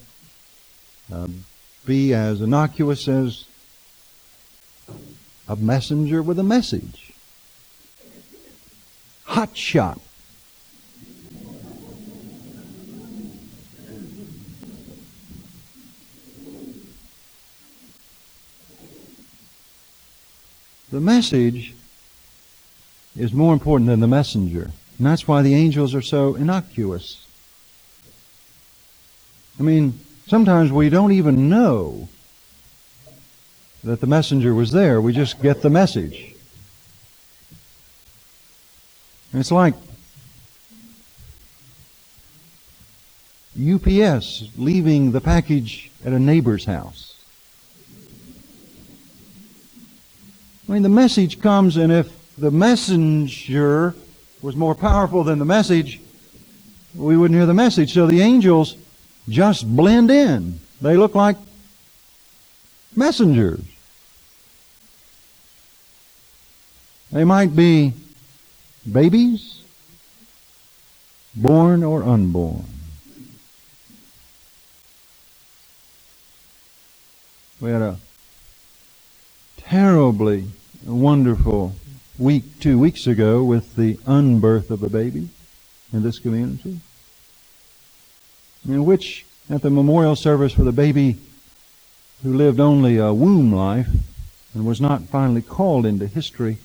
uh, 1.12 1.28
be 1.84 2.14
as 2.14 2.40
innocuous 2.40 3.08
as 3.08 3.44
a 5.49 5.56
messenger 5.56 6.22
with 6.22 6.38
a 6.38 6.44
message. 6.44 7.12
Hot 9.25 9.56
shot. 9.56 10.00
the 20.92 21.00
message 21.00 21.75
is 23.16 23.32
more 23.32 23.54
important 23.54 23.88
than 23.88 24.00
the 24.00 24.06
messenger. 24.06 24.70
And 24.99 25.06
that's 25.06 25.26
why 25.26 25.40
the 25.40 25.54
angels 25.54 25.94
are 25.94 26.02
so 26.02 26.34
innocuous. 26.34 27.26
I 29.59 29.62
mean, 29.62 30.00
sometimes 30.26 30.73
we 30.73 30.88
don't 30.88 31.12
even 31.12 31.49
know 31.49 32.09
that 33.85 34.00
the 34.00 34.06
messenger 34.06 34.54
was 34.54 34.71
there. 34.73 35.00
We 35.00 35.12
just 35.12 35.42
get 35.42 35.62
the 35.62 35.71
message. 35.71 36.35
It's 39.35 39.50
like 39.50 39.75
UPS 43.59 44.44
leaving 44.56 45.12
the 45.12 45.21
package 45.21 45.90
at 46.04 46.12
a 46.12 46.18
neighbor's 46.18 46.64
house. 46.64 47.14
I 50.68 50.73
mean, 50.73 50.82
the 50.82 50.88
message 50.88 51.40
comes, 51.40 51.76
and 51.76 51.92
if 51.92 52.37
the 52.37 52.50
messenger 52.50 53.94
was 54.40 54.56
more 54.56 54.75
powerful 54.75 55.23
than 55.25 55.38
the 55.38 55.44
message, 55.44 56.00
we 56.94 57.16
wouldn't 57.16 57.37
hear 57.37 57.47
the 57.47 57.54
message. 57.54 57.92
So 57.92 58.06
the 58.06 58.21
angels 58.21 58.76
just 59.29 59.67
blend 59.76 60.11
in. 60.11 60.61
They 60.81 60.97
look 60.97 61.14
like 61.14 61.37
messengers. 62.97 63.61
They 67.11 67.25
might 67.25 67.55
be 67.55 67.93
babies, 68.91 69.62
born 71.35 71.83
or 71.83 72.02
unborn. 72.02 72.64
We 77.61 77.71
had 77.71 77.83
a 77.83 77.99
terribly 79.59 80.47
wonderful 80.85 81.75
week 82.19 82.61
two 82.61 82.79
weeks 82.79 83.07
ago 83.07 83.45
with 83.45 83.76
the 83.76 83.99
unbirth 84.07 84.71
of 84.71 84.83
a 84.83 84.88
baby 84.88 85.29
in 85.93 86.02
this 86.02 86.19
community, 86.19 86.81
in 88.66 88.85
which 88.85 89.26
at 89.50 89.62
the 89.62 89.71
memorial 89.71 90.16
service 90.16 90.52
for 90.52 90.64
the 90.64 90.73
baby 90.73 91.16
who 92.23 92.33
lived 92.33 92.61
only 92.61 92.99
a 92.99 93.12
womb 93.12 93.52
life 93.52 93.88
and 94.54 94.66
was 94.66 94.81
not 94.81 95.02
finally 95.02 95.42
called 95.42 95.85
into 95.85 96.07
history, 96.07 96.59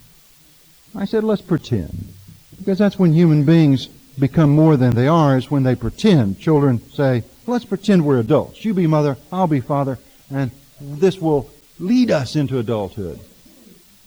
I 0.95 1.05
said, 1.05 1.23
let's 1.23 1.41
pretend. 1.41 2.13
Because 2.57 2.77
that's 2.77 2.99
when 2.99 3.13
human 3.13 3.43
beings 3.43 3.87
become 4.19 4.49
more 4.49 4.77
than 4.77 4.95
they 4.95 5.07
are, 5.07 5.37
is 5.37 5.51
when 5.51 5.63
they 5.63 5.75
pretend. 5.75 6.39
Children 6.39 6.79
say, 6.91 7.23
let's 7.45 7.65
pretend 7.65 8.05
we're 8.05 8.19
adults. 8.19 8.65
You 8.65 8.73
be 8.73 8.87
mother, 8.87 9.17
I'll 9.31 9.47
be 9.47 9.61
father, 9.61 9.99
and 10.31 10.51
this 10.81 11.19
will 11.19 11.49
lead 11.79 12.11
us 12.11 12.35
into 12.35 12.59
adulthood. 12.59 13.19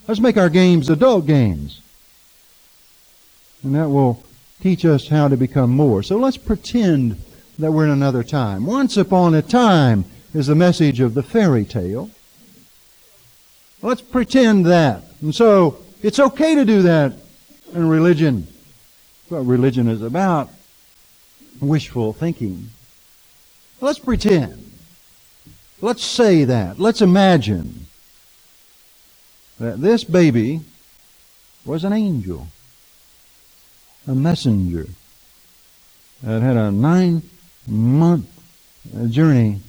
Let's 0.08 0.20
make 0.20 0.36
our 0.36 0.48
games 0.48 0.90
adult 0.90 1.26
games. 1.26 1.80
And 3.62 3.74
that 3.74 3.88
will 3.88 4.22
teach 4.60 4.84
us 4.84 5.08
how 5.08 5.28
to 5.28 5.36
become 5.36 5.70
more. 5.70 6.02
So 6.02 6.16
let's 6.16 6.36
pretend 6.36 7.22
that 7.60 7.72
we're 7.72 7.84
in 7.84 7.90
another 7.90 8.22
time. 8.22 8.66
Once 8.66 8.96
upon 8.96 9.34
a 9.34 9.42
time 9.42 10.04
is 10.34 10.46
the 10.46 10.54
message 10.54 11.00
of 11.00 11.14
the 11.14 11.22
fairy 11.22 11.64
tale. 11.64 12.10
Let's 13.82 14.02
pretend 14.02 14.66
that. 14.66 15.04
And 15.22 15.34
so 15.34 15.78
it's 16.02 16.18
okay 16.18 16.54
to 16.54 16.64
do 16.64 16.82
that 16.82 17.14
in 17.72 17.88
religion. 17.88 18.46
What 19.28 19.40
religion 19.40 19.88
is 19.88 20.02
about 20.02 20.50
wishful 21.60 22.12
thinking. 22.12 22.70
Let's 23.80 23.98
pretend. 23.98 24.72
Let's 25.80 26.04
say 26.04 26.44
that. 26.44 26.78
Let's 26.78 27.00
imagine 27.00 27.86
that 29.58 29.80
this 29.80 30.04
baby 30.04 30.60
was 31.64 31.84
an 31.84 31.92
angel, 31.92 32.48
a 34.06 34.14
messenger 34.14 34.86
that 36.22 36.42
had 36.42 36.56
a 36.56 36.70
nine 36.70 37.22
month 37.70 38.28
journey 39.08 39.60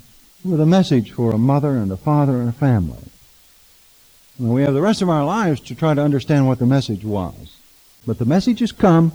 with 0.44 0.60
a 0.60 0.66
message 0.66 1.12
for 1.12 1.32
a 1.32 1.38
mother 1.38 1.78
and 1.78 1.92
a 1.92 1.98
father 1.98 2.40
and 2.40 2.50
a 2.50 2.54
family. 2.54 3.04
And 4.40 4.54
we 4.54 4.64
have 4.64 4.74
the 4.74 4.82
rest 4.82 5.02
of 5.02 5.10
our 5.10 5.24
lives 5.24 5.62
to 5.62 5.76
try 5.76 5.94
to 5.94 6.02
understand 6.02 6.48
what 6.48 6.60
the 6.60 6.66
message 6.66 7.04
was. 7.04 7.56
But 8.06 8.18
the 8.18 8.26
message 8.26 8.60
has 8.60 8.72
come. 8.72 9.14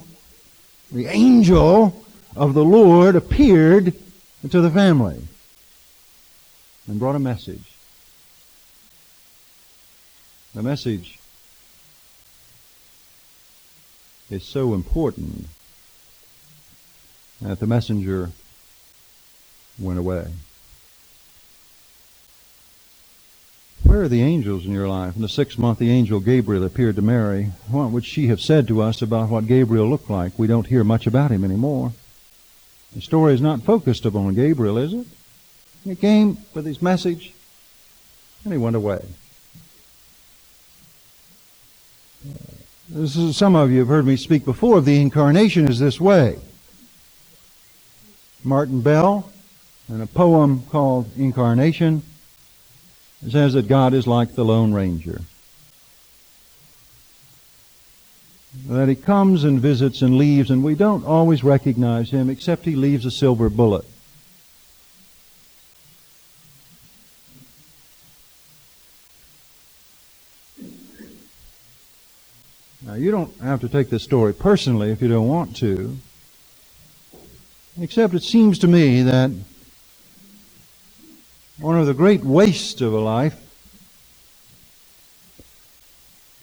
The 0.91 1.07
angel 1.07 2.05
of 2.35 2.53
the 2.53 2.63
Lord 2.63 3.15
appeared 3.15 3.93
to 4.49 4.61
the 4.61 4.71
family 4.71 5.19
and 6.87 6.99
brought 6.99 7.15
a 7.15 7.19
message. 7.19 7.73
The 10.55 10.63
message 10.63 11.19
is 14.29 14.43
so 14.43 14.73
important 14.73 15.47
that 17.41 17.59
the 17.59 17.67
messenger 17.67 18.31
went 19.79 19.99
away. 19.99 20.27
Where 23.83 24.01
are 24.01 24.09
the 24.09 24.21
angels 24.21 24.65
in 24.65 24.71
your 24.71 24.87
life? 24.87 25.15
In 25.15 25.21
the 25.21 25.29
sixth 25.29 25.57
month, 25.57 25.79
the 25.79 25.91
angel 25.91 26.19
Gabriel 26.19 26.65
appeared 26.65 26.97
to 26.97 27.01
Mary. 27.01 27.51
What 27.69 27.91
would 27.91 28.05
she 28.05 28.27
have 28.27 28.41
said 28.41 28.67
to 28.67 28.81
us 28.81 29.01
about 29.01 29.29
what 29.29 29.47
Gabriel 29.47 29.89
looked 29.89 30.09
like? 30.09 30.37
We 30.37 30.47
don't 30.47 30.67
hear 30.67 30.83
much 30.83 31.07
about 31.07 31.31
him 31.31 31.43
anymore. 31.43 31.93
The 32.93 33.01
story 33.01 33.33
is 33.33 33.41
not 33.41 33.63
focused 33.63 34.05
upon 34.05 34.33
Gabriel, 34.35 34.77
is 34.77 34.93
it? 34.93 35.07
He 35.83 35.95
came 35.95 36.37
with 36.53 36.65
his 36.65 36.81
message 36.81 37.33
and 38.43 38.53
he 38.53 38.59
went 38.59 38.75
away. 38.75 39.05
This 42.89 43.15
is, 43.15 43.37
some 43.37 43.55
of 43.55 43.71
you 43.71 43.79
have 43.79 43.87
heard 43.87 44.05
me 44.05 44.15
speak 44.15 44.45
before 44.45 44.81
the 44.81 44.99
incarnation 45.01 45.67
is 45.67 45.79
this 45.79 45.99
way. 45.99 46.39
Martin 48.43 48.81
Bell, 48.81 49.31
in 49.89 50.01
a 50.01 50.07
poem 50.07 50.63
called 50.69 51.09
Incarnation, 51.17 52.03
says 53.29 53.53
that 53.53 53.67
God 53.67 53.93
is 53.93 54.05
like 54.05 54.35
the 54.35 54.43
Lone 54.43 54.73
Ranger. 54.73 55.21
That 58.67 58.89
he 58.89 58.95
comes 58.95 59.43
and 59.43 59.59
visits 59.59 60.01
and 60.01 60.17
leaves, 60.17 60.49
and 60.49 60.63
we 60.63 60.75
don't 60.75 61.05
always 61.05 61.43
recognize 61.43 62.09
him 62.09 62.29
except 62.29 62.65
he 62.65 62.75
leaves 62.75 63.05
a 63.05 63.11
silver 63.11 63.49
bullet. 63.49 63.85
Now, 72.81 72.93
you 72.93 73.11
don't 73.11 73.37
have 73.41 73.61
to 73.61 73.69
take 73.69 73.89
this 73.89 74.03
story 74.03 74.33
personally 74.33 74.91
if 74.91 75.01
you 75.01 75.07
don't 75.07 75.27
want 75.27 75.55
to, 75.57 75.97
except 77.79 78.13
it 78.13 78.23
seems 78.23 78.57
to 78.59 78.67
me 78.67 79.01
that 79.03 79.31
one 81.59 81.77
of 81.77 81.87
the 81.87 81.93
great 81.93 82.23
wastes 82.23 82.81
of 82.81 82.93
a 82.93 82.99
life 82.99 83.43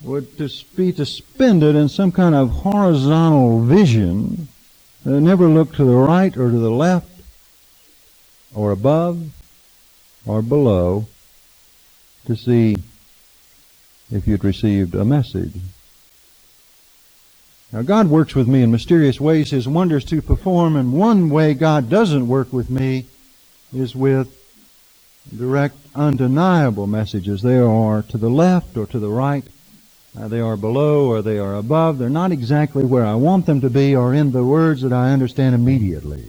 would 0.01 0.37
be 0.75 0.91
to 0.91 1.05
spend 1.05 1.63
it 1.63 1.75
in 1.75 1.89
some 1.89 2.11
kind 2.11 2.35
of 2.35 2.49
horizontal 2.49 3.61
vision 3.61 4.47
that 5.03 5.21
never 5.21 5.47
looked 5.47 5.75
to 5.75 5.85
the 5.85 5.95
right 5.95 6.35
or 6.37 6.51
to 6.51 6.57
the 6.57 6.71
left 6.71 7.09
or 8.53 8.71
above 8.71 9.31
or 10.25 10.41
below 10.41 11.07
to 12.25 12.35
see 12.35 12.75
if 14.11 14.27
you'd 14.27 14.43
received 14.43 14.93
a 14.95 15.05
message. 15.05 15.53
Now, 17.71 17.81
God 17.81 18.07
works 18.07 18.35
with 18.35 18.47
me 18.47 18.61
in 18.61 18.71
mysterious 18.71 19.19
ways, 19.19 19.51
His 19.51 19.67
wonders 19.67 20.05
to 20.05 20.21
perform, 20.21 20.75
and 20.75 20.93
one 20.93 21.29
way 21.29 21.53
God 21.53 21.89
doesn't 21.89 22.27
work 22.27 22.53
with 22.53 22.69
me 22.69 23.07
is 23.73 23.95
with 23.95 24.44
direct, 25.33 25.75
undeniable 25.95 26.87
messages. 26.87 27.41
They 27.41 27.57
are 27.57 28.01
to 28.03 28.17
the 28.17 28.29
left 28.29 28.77
or 28.77 28.85
to 28.87 28.99
the 28.99 29.09
right. 29.09 29.43
Uh, 30.17 30.27
they 30.27 30.39
are 30.39 30.55
below 30.55 31.07
or 31.07 31.21
they 31.21 31.37
are 31.39 31.55
above. 31.55 31.97
They're 31.97 32.09
not 32.09 32.31
exactly 32.31 32.83
where 32.83 33.05
I 33.05 33.15
want 33.15 33.45
them 33.45 33.61
to 33.61 33.69
be 33.69 33.95
or 33.95 34.13
in 34.13 34.31
the 34.31 34.43
words 34.43 34.81
that 34.81 34.93
I 34.93 35.11
understand 35.11 35.55
immediately. 35.55 36.25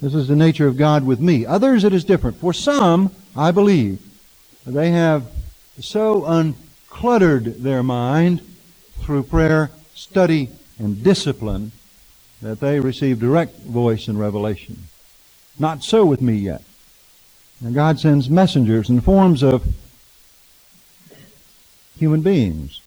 This 0.00 0.14
is 0.14 0.28
the 0.28 0.36
nature 0.36 0.66
of 0.66 0.76
God 0.76 1.04
with 1.04 1.20
me. 1.20 1.44
Others, 1.44 1.84
it 1.84 1.92
is 1.92 2.04
different. 2.04 2.36
For 2.38 2.52
some, 2.52 3.10
I 3.36 3.50
believe, 3.50 4.00
they 4.64 4.90
have 4.90 5.30
so 5.80 6.22
uncluttered 6.22 7.62
their 7.62 7.82
mind 7.82 8.42
through 9.00 9.24
prayer, 9.24 9.70
study, 9.94 10.50
and 10.78 11.02
discipline 11.02 11.72
that 12.42 12.60
they 12.60 12.78
receive 12.78 13.18
direct 13.18 13.58
voice 13.60 14.06
and 14.06 14.18
revelation. 14.18 14.84
Not 15.58 15.82
so 15.82 16.04
with 16.04 16.20
me 16.20 16.34
yet. 16.34 16.62
And 17.64 17.74
God 17.74 17.98
sends 17.98 18.30
messengers 18.30 18.88
in 18.88 19.00
forms 19.00 19.42
of 19.42 19.64
human 21.98 22.22
beings 22.22 22.80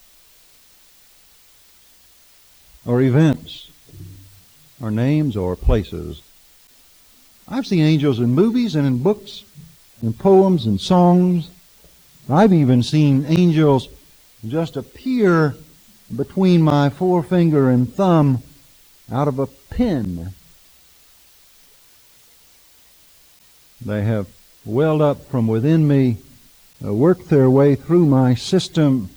or 2.86 3.02
events 3.02 3.70
or 4.82 4.90
names 4.90 5.36
or 5.36 5.56
places. 5.56 6.22
I've 7.48 7.68
seen 7.68 7.84
angels 7.84 8.20
in 8.20 8.34
movies 8.34 8.76
and 8.76 8.88
in 8.88 9.04
books, 9.04 9.44
in 10.02 10.14
poems 10.14 10.66
and 10.66 10.80
songs. 10.80 11.50
I've 12.30 12.54
even 12.54 12.82
seen 12.82 13.26
angels 13.28 13.90
just 14.48 14.78
appear 14.78 15.56
between 16.16 16.62
my 16.62 16.90
forefinger 16.90 17.70
and 17.70 17.94
thumb 17.94 18.42
out 19.12 19.28
of 19.28 19.38
a 19.38 19.48
pen. 19.48 20.34
They 23.86 24.04
have 24.04 24.28
welled 24.65 25.02
up 25.02 25.26
from 25.26 25.47
within 25.47 25.88
me, 25.88 26.17
uh, 26.86 26.93
worked 26.93 27.30
their 27.30 27.50
way 27.50 27.76
through 27.76 28.06
my 28.06 28.36
system, 28.36 29.10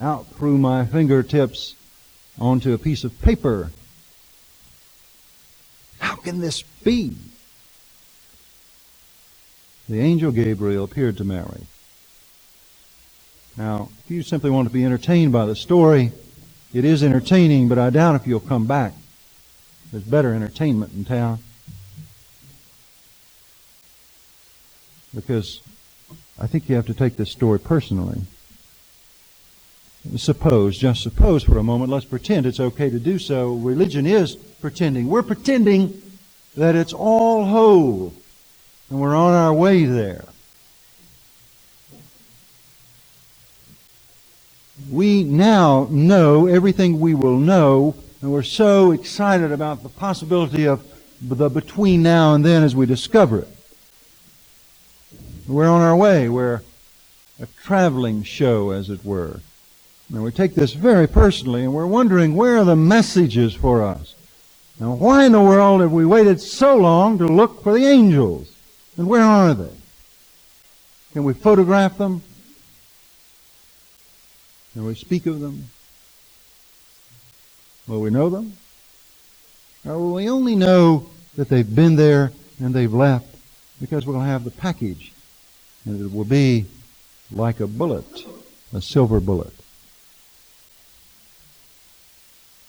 out 0.00 0.26
through 0.26 0.58
my 0.58 0.84
fingertips, 0.84 1.74
onto 2.38 2.72
a 2.72 2.78
piece 2.78 3.04
of 3.04 3.20
paper. 3.22 3.70
How 5.98 6.16
can 6.16 6.40
this 6.40 6.62
be? 6.62 7.16
The 9.88 10.00
angel 10.00 10.32
Gabriel 10.32 10.84
appeared 10.84 11.16
to 11.18 11.24
Mary. 11.24 11.66
Now, 13.56 13.90
if 14.04 14.10
you 14.10 14.22
simply 14.22 14.50
want 14.50 14.66
to 14.66 14.74
be 14.74 14.84
entertained 14.84 15.32
by 15.32 15.46
the 15.46 15.54
story, 15.54 16.10
it 16.72 16.84
is 16.84 17.04
entertaining, 17.04 17.68
but 17.68 17.78
I 17.78 17.90
doubt 17.90 18.16
if 18.16 18.26
you'll 18.26 18.40
come 18.40 18.66
back. 18.66 18.94
There's 19.92 20.02
better 20.02 20.34
entertainment 20.34 20.92
in 20.92 21.04
town. 21.04 21.38
Because 25.14 25.60
I 26.38 26.46
think 26.46 26.68
you 26.68 26.76
have 26.76 26.86
to 26.86 26.94
take 26.94 27.16
this 27.16 27.30
story 27.30 27.60
personally. 27.60 28.22
Suppose, 30.16 30.76
just 30.76 31.02
suppose 31.02 31.44
for 31.44 31.56
a 31.56 31.62
moment, 31.62 31.90
let's 31.90 32.04
pretend 32.04 32.44
it's 32.44 32.60
okay 32.60 32.90
to 32.90 32.98
do 32.98 33.18
so. 33.18 33.54
Religion 33.54 34.06
is 34.06 34.36
pretending. 34.36 35.08
We're 35.08 35.22
pretending 35.22 36.02
that 36.56 36.74
it's 36.74 36.92
all 36.92 37.46
whole, 37.46 38.12
and 38.90 39.00
we're 39.00 39.14
on 39.14 39.32
our 39.32 39.54
way 39.54 39.84
there. 39.84 40.26
We 44.90 45.24
now 45.24 45.88
know 45.90 46.46
everything 46.46 47.00
we 47.00 47.14
will 47.14 47.38
know, 47.38 47.94
and 48.20 48.30
we're 48.30 48.42
so 48.42 48.90
excited 48.90 49.52
about 49.52 49.82
the 49.82 49.88
possibility 49.88 50.66
of 50.66 50.84
the 51.22 51.48
between 51.48 52.02
now 52.02 52.34
and 52.34 52.44
then 52.44 52.62
as 52.62 52.76
we 52.76 52.84
discover 52.84 53.38
it. 53.40 53.53
We're 55.46 55.68
on 55.68 55.82
our 55.82 55.96
way. 55.96 56.28
We're 56.28 56.62
a 57.40 57.46
traveling 57.62 58.22
show, 58.22 58.70
as 58.70 58.88
it 58.88 59.04
were. 59.04 59.40
And 60.12 60.22
we 60.22 60.30
take 60.30 60.54
this 60.54 60.72
very 60.72 61.06
personally, 61.06 61.62
and 61.64 61.74
we're 61.74 61.86
wondering 61.86 62.34
where 62.34 62.58
are 62.58 62.64
the 62.64 62.76
messages 62.76 63.54
for 63.54 63.82
us? 63.82 64.14
Now, 64.80 64.94
why 64.94 65.24
in 65.24 65.32
the 65.32 65.42
world 65.42 65.82
have 65.82 65.92
we 65.92 66.06
waited 66.06 66.40
so 66.40 66.76
long 66.76 67.18
to 67.18 67.26
look 67.26 67.62
for 67.62 67.74
the 67.74 67.86
angels? 67.86 68.54
And 68.96 69.06
where 69.06 69.22
are 69.22 69.54
they? 69.54 69.74
Can 71.12 71.24
we 71.24 71.34
photograph 71.34 71.98
them? 71.98 72.22
Can 74.72 74.84
we 74.84 74.94
speak 74.94 75.26
of 75.26 75.40
them? 75.40 75.68
Will 77.86 78.00
we 78.00 78.10
know 78.10 78.30
them? 78.30 78.54
Or 79.86 79.98
will 79.98 80.14
we 80.14 80.28
only 80.28 80.56
know 80.56 81.10
that 81.36 81.48
they've 81.48 81.74
been 81.74 81.96
there 81.96 82.32
and 82.58 82.74
they've 82.74 82.92
left 82.92 83.36
because 83.80 84.06
we'll 84.06 84.20
have 84.20 84.44
the 84.44 84.50
package 84.50 85.13
and 85.84 86.00
it 86.00 86.12
will 86.12 86.24
be 86.24 86.66
like 87.30 87.60
a 87.60 87.66
bullet, 87.66 88.06
a 88.72 88.80
silver 88.80 89.20
bullet. 89.20 89.52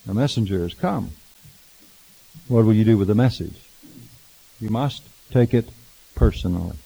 The 0.05 0.13
messenger 0.13 0.59
has 0.59 0.73
come. 0.73 1.11
What 2.47 2.65
will 2.65 2.73
you 2.73 2.83
do 2.83 2.97
with 2.97 3.07
the 3.07 3.15
message? 3.15 3.59
You 4.59 4.69
must 4.69 5.03
take 5.31 5.53
it 5.53 5.69
personally. 6.13 6.77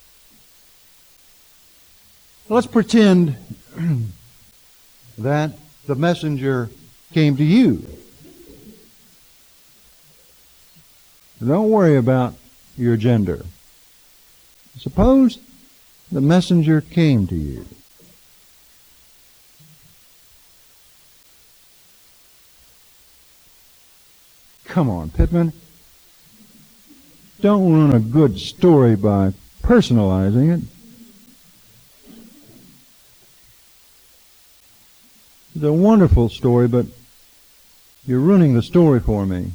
Let's 2.48 2.68
pretend 2.68 3.36
that 5.18 5.52
the 5.86 5.96
messenger 5.96 6.70
came 7.14 7.36
to 7.38 7.44
you. 7.44 7.86
Don't 11.46 11.70
worry 11.70 11.96
about 11.96 12.34
your 12.78 12.98
gender. 12.98 13.46
Suppose 14.78 15.40
the 16.12 16.22
messenger 16.22 16.82
came 16.82 17.28
to 17.28 17.36
you. 17.36 17.66
Come 24.66 24.90
on, 24.90 25.10
Pittman. 25.10 25.54
Don't 27.42 27.72
ruin 27.72 27.94
a 27.94 28.00
good 28.00 28.40
story 28.40 28.96
by 28.96 29.34
personalizing 29.64 30.58
it. 30.58 30.64
It's 35.56 35.64
a 35.64 35.74
wonderful 35.74 36.30
story, 36.30 36.68
but 36.68 36.86
you're 38.06 38.20
ruining 38.20 38.54
the 38.54 38.62
story 38.62 39.00
for 39.00 39.26
me 39.26 39.52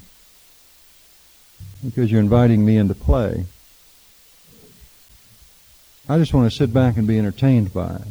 because 1.84 2.10
you're 2.10 2.20
inviting 2.20 2.64
me 2.64 2.76
into 2.76 2.94
play. 2.94 3.46
I 6.08 6.18
just 6.18 6.34
want 6.34 6.50
to 6.50 6.56
sit 6.56 6.72
back 6.72 6.96
and 6.96 7.06
be 7.06 7.18
entertained 7.18 7.72
by 7.72 7.96
it. 7.96 8.08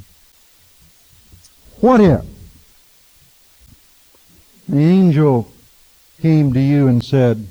What 1.80 2.02
if 2.02 2.26
the 4.68 4.80
angel 4.80 5.52
came 6.22 6.54
to 6.54 6.60
you 6.60 6.88
and 6.88 7.04
said, 7.04 7.48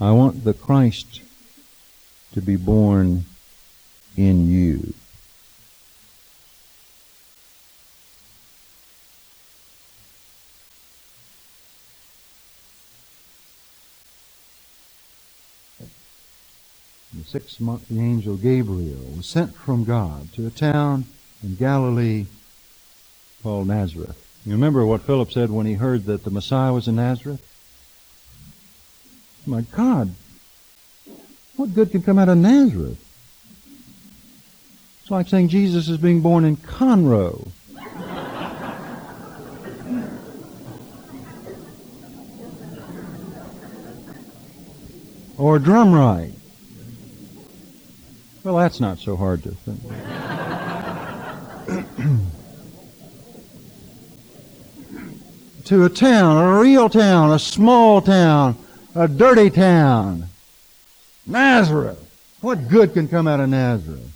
I 0.00 0.12
want 0.12 0.44
the 0.44 0.54
Christ 0.54 1.20
to 2.32 2.40
be 2.40 2.56
born 2.56 3.26
in 4.16 4.50
you. 4.50 4.94
The 17.34 17.40
sixth 17.40 17.60
month, 17.60 17.88
the 17.88 17.98
angel 17.98 18.36
Gabriel 18.36 19.10
was 19.16 19.26
sent 19.26 19.56
from 19.56 19.82
God 19.82 20.32
to 20.34 20.46
a 20.46 20.50
town 20.50 21.06
in 21.42 21.56
Galilee 21.56 22.26
called 23.42 23.66
Nazareth. 23.66 24.24
You 24.46 24.52
remember 24.52 24.86
what 24.86 25.02
Philip 25.02 25.32
said 25.32 25.50
when 25.50 25.66
he 25.66 25.72
heard 25.72 26.04
that 26.04 26.22
the 26.22 26.30
Messiah 26.30 26.72
was 26.72 26.86
in 26.86 26.94
Nazareth? 26.94 27.44
My 29.46 29.62
God, 29.62 30.14
what 31.56 31.74
good 31.74 31.90
can 31.90 32.04
come 32.04 32.20
out 32.20 32.28
of 32.28 32.38
Nazareth? 32.38 33.04
It's 35.02 35.10
like 35.10 35.26
saying 35.26 35.48
Jesus 35.48 35.88
is 35.88 35.98
being 35.98 36.20
born 36.20 36.44
in 36.44 36.56
Conroe. 36.56 37.48
or 45.36 45.58
Drumright. 45.58 46.34
Well, 48.44 48.56
that's 48.56 48.78
not 48.78 48.98
so 48.98 49.16
hard 49.16 49.42
to 49.44 49.52
think. 49.52 49.80
to 55.64 55.86
a 55.86 55.88
town, 55.88 56.44
a 56.44 56.60
real 56.60 56.90
town, 56.90 57.32
a 57.32 57.38
small 57.38 58.02
town, 58.02 58.58
a 58.94 59.08
dirty 59.08 59.48
town. 59.48 60.26
Nazareth. 61.26 62.02
What 62.42 62.68
good 62.68 62.92
can 62.92 63.08
come 63.08 63.26
out 63.26 63.40
of 63.40 63.48
Nazareth? 63.48 64.10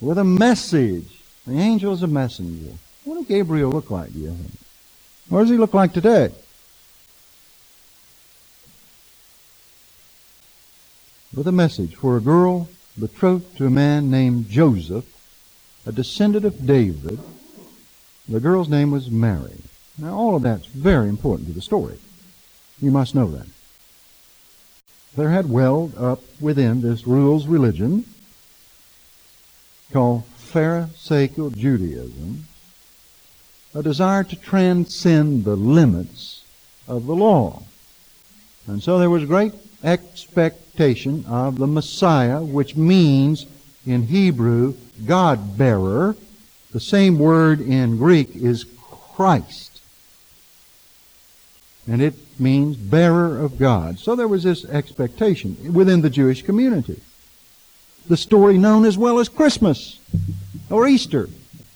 With 0.00 0.16
a 0.16 0.24
message. 0.24 1.20
The 1.46 1.58
angel 1.58 1.92
is 1.92 2.02
a 2.02 2.06
messenger. 2.06 2.72
What 3.04 3.16
did 3.16 3.28
Gabriel 3.28 3.70
look 3.70 3.90
like, 3.90 4.14
do 4.14 4.18
you 4.18 4.30
think? 4.30 4.52
What 5.28 5.40
does 5.40 5.50
he 5.50 5.58
look 5.58 5.74
like 5.74 5.92
today? 5.92 6.30
With 11.34 11.46
a 11.46 11.52
message 11.52 11.94
for 11.94 12.16
a 12.16 12.22
girl 12.22 12.68
betrothed 12.98 13.56
to 13.58 13.66
a 13.66 13.70
man 13.70 14.10
named 14.10 14.48
Joseph, 14.48 15.04
a 15.84 15.92
descendant 15.92 16.44
of 16.44 16.66
David, 16.66 17.18
the 18.28 18.40
girl's 18.40 18.68
name 18.68 18.90
was 18.90 19.10
Mary. 19.10 19.58
Now, 19.98 20.14
all 20.14 20.36
of 20.36 20.42
that's 20.42 20.66
very 20.66 21.08
important 21.08 21.48
to 21.48 21.54
the 21.54 21.60
story. 21.60 21.98
You 22.80 22.90
must 22.90 23.14
know 23.14 23.30
that. 23.30 23.46
There 25.16 25.30
had 25.30 25.50
welled 25.50 25.96
up 25.96 26.22
within 26.40 26.80
this 26.80 27.06
rules 27.06 27.46
religion 27.46 28.04
called 29.92 30.24
Pharisaical 30.36 31.50
Judaism 31.50 32.46
a 33.74 33.82
desire 33.82 34.24
to 34.24 34.36
transcend 34.36 35.44
the 35.44 35.56
limits 35.56 36.42
of 36.86 37.06
the 37.06 37.14
law. 37.14 37.62
And 38.66 38.82
so 38.82 38.98
there 38.98 39.10
was 39.10 39.24
great 39.24 39.52
expectation 39.82 41.24
of 41.26 41.58
the 41.58 41.66
Messiah, 41.66 42.42
which 42.42 42.76
means 42.76 43.46
in 43.86 44.02
Hebrew, 44.04 44.74
God 45.06 45.56
bearer, 45.56 46.16
the 46.72 46.80
same 46.80 47.18
word 47.18 47.60
in 47.60 47.96
Greek 47.96 48.36
is 48.36 48.66
Christ. 49.14 49.80
And 51.86 52.02
it 52.02 52.14
means 52.38 52.76
bearer 52.76 53.38
of 53.38 53.58
God. 53.58 53.98
So 53.98 54.14
there 54.14 54.28
was 54.28 54.42
this 54.42 54.64
expectation 54.66 55.72
within 55.72 56.02
the 56.02 56.10
Jewish 56.10 56.42
community. 56.42 57.00
the 58.08 58.16
story 58.16 58.58
known 58.58 58.84
as 58.84 58.96
well 58.96 59.18
as 59.18 59.28
Christmas 59.28 59.98
or 60.70 60.88
Easter. 60.88 61.28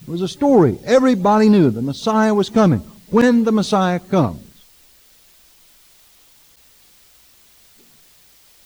Was 0.06 0.22
a 0.22 0.28
story. 0.28 0.78
Everybody 0.84 1.48
knew 1.48 1.70
the 1.70 1.82
Messiah 1.82 2.34
was 2.34 2.50
coming. 2.50 2.80
When 3.10 3.44
the 3.44 3.52
Messiah 3.52 4.00
comes. 4.00 4.40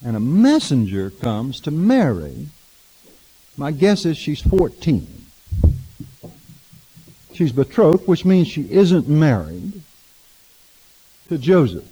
And 0.05 0.17
a 0.17 0.21
messenger 0.21 1.11
comes 1.11 1.61
to 1.61 1.71
Mary. 1.71 2.49
My 3.57 3.71
guess 3.71 4.05
is 4.05 4.17
she's 4.17 4.41
14. 4.43 5.07
She's 7.33 7.53
betrothed, 7.53 8.07
which 8.07 8.25
means 8.25 8.49
she 8.49 8.71
isn't 8.71 9.09
married 9.09 9.83
to 11.29 11.39
Joseph. 11.39 11.85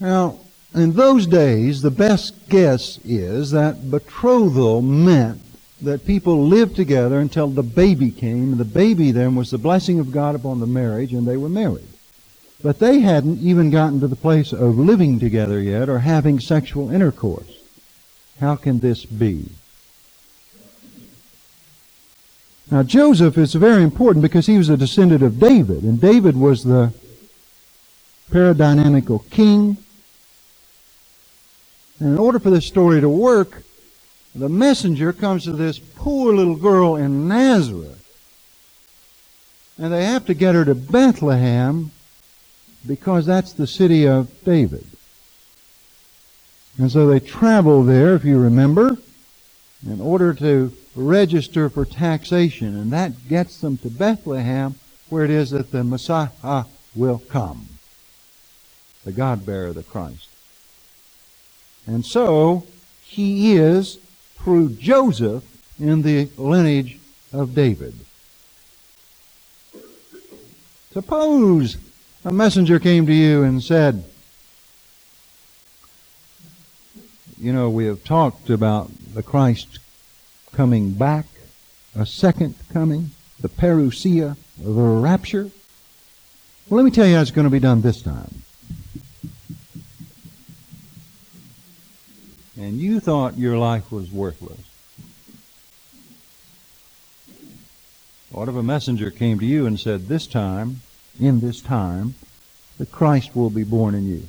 Now, 0.00 0.38
in 0.74 0.92
those 0.92 1.26
days, 1.26 1.82
the 1.82 1.90
best 1.90 2.48
guess 2.48 2.98
is 3.04 3.50
that 3.50 3.90
betrothal 3.90 4.82
meant 4.82 5.42
that 5.80 6.06
people 6.06 6.46
lived 6.46 6.76
together 6.76 7.20
until 7.20 7.48
the 7.48 7.62
baby 7.62 8.10
came, 8.10 8.52
and 8.52 8.58
the 8.58 8.64
baby 8.64 9.10
then 9.10 9.34
was 9.34 9.50
the 9.50 9.58
blessing 9.58 9.98
of 9.98 10.12
God 10.12 10.34
upon 10.34 10.60
the 10.60 10.66
marriage, 10.66 11.12
and 11.12 11.26
they 11.26 11.36
were 11.36 11.48
married. 11.48 11.86
But 12.62 12.78
they 12.78 13.00
hadn't 13.00 13.40
even 13.40 13.70
gotten 13.70 14.00
to 14.00 14.08
the 14.08 14.16
place 14.16 14.52
of 14.52 14.78
living 14.78 15.20
together 15.20 15.60
yet 15.60 15.88
or 15.88 16.00
having 16.00 16.40
sexual 16.40 16.90
intercourse. 16.90 17.58
How 18.40 18.56
can 18.56 18.80
this 18.80 19.04
be? 19.04 19.46
Now, 22.70 22.82
Joseph 22.82 23.38
is 23.38 23.54
very 23.54 23.82
important 23.82 24.22
because 24.22 24.46
he 24.46 24.58
was 24.58 24.68
a 24.68 24.76
descendant 24.76 25.22
of 25.22 25.40
David, 25.40 25.84
and 25.84 26.00
David 26.00 26.36
was 26.36 26.64
the 26.64 26.92
paradigmatical 28.30 29.30
king 29.30 29.78
and 32.00 32.10
in 32.10 32.18
order 32.18 32.38
for 32.38 32.50
this 32.50 32.66
story 32.66 33.00
to 33.00 33.08
work, 33.08 33.62
the 34.34 34.48
messenger 34.48 35.12
comes 35.12 35.44
to 35.44 35.52
this 35.52 35.78
poor 35.78 36.34
little 36.34 36.56
girl 36.56 36.96
in 36.96 37.26
Nazareth. 37.26 37.94
And 39.78 39.92
they 39.92 40.04
have 40.04 40.26
to 40.26 40.34
get 40.34 40.54
her 40.54 40.64
to 40.64 40.74
Bethlehem 40.74 41.90
because 42.86 43.26
that's 43.26 43.52
the 43.52 43.66
city 43.66 44.06
of 44.06 44.30
David. 44.44 44.86
And 46.78 46.90
so 46.90 47.06
they 47.06 47.20
travel 47.20 47.82
there, 47.82 48.14
if 48.14 48.24
you 48.24 48.38
remember, 48.38 48.98
in 49.84 50.00
order 50.00 50.32
to 50.34 50.72
register 50.94 51.68
for 51.68 51.84
taxation. 51.84 52.76
And 52.76 52.92
that 52.92 53.28
gets 53.28 53.60
them 53.60 53.78
to 53.78 53.90
Bethlehem, 53.90 54.76
where 55.08 55.24
it 55.24 55.30
is 55.30 55.50
that 55.50 55.72
the 55.72 55.82
Messiah 55.84 56.64
will 56.94 57.18
come. 57.18 57.68
The 59.04 59.12
God 59.12 59.44
bearer, 59.44 59.72
the 59.72 59.82
Christ. 59.82 60.28
And 61.86 62.04
so 62.04 62.66
he 63.02 63.54
is, 63.54 63.98
through 64.36 64.74
Joseph, 64.74 65.44
in 65.80 66.02
the 66.02 66.28
lineage 66.36 66.98
of 67.32 67.54
David. 67.54 67.94
Suppose 70.92 71.76
a 72.24 72.32
messenger 72.32 72.78
came 72.78 73.06
to 73.06 73.12
you 73.12 73.42
and 73.42 73.62
said, 73.62 74.04
You 77.38 77.52
know, 77.52 77.70
we 77.70 77.86
have 77.86 78.02
talked 78.02 78.50
about 78.50 78.90
the 79.14 79.22
Christ 79.22 79.78
coming 80.52 80.92
back, 80.92 81.26
a 81.94 82.04
second 82.04 82.56
coming, 82.72 83.10
the 83.40 83.48
parousia, 83.48 84.36
the 84.58 84.70
rapture. 84.70 85.50
Well, 86.68 86.76
let 86.76 86.84
me 86.84 86.90
tell 86.90 87.06
you 87.06 87.14
how 87.14 87.22
it's 87.22 87.30
going 87.30 87.46
to 87.46 87.50
be 87.50 87.60
done 87.60 87.82
this 87.82 88.02
time. 88.02 88.42
and 92.58 92.80
you 92.80 92.98
thought 92.98 93.38
your 93.38 93.56
life 93.56 93.92
was 93.92 94.10
worthless. 94.10 94.60
What 98.30 98.48
if 98.48 98.56
a 98.56 98.62
messenger 98.62 99.10
came 99.10 99.38
to 99.38 99.46
you 99.46 99.64
and 99.64 99.78
said, 99.78 100.08
This 100.08 100.26
time, 100.26 100.80
in 101.20 101.40
this 101.40 101.60
time, 101.60 102.14
the 102.78 102.86
Christ 102.86 103.34
will 103.34 103.50
be 103.50 103.64
born 103.64 103.94
in 103.94 104.08
you? 104.08 104.22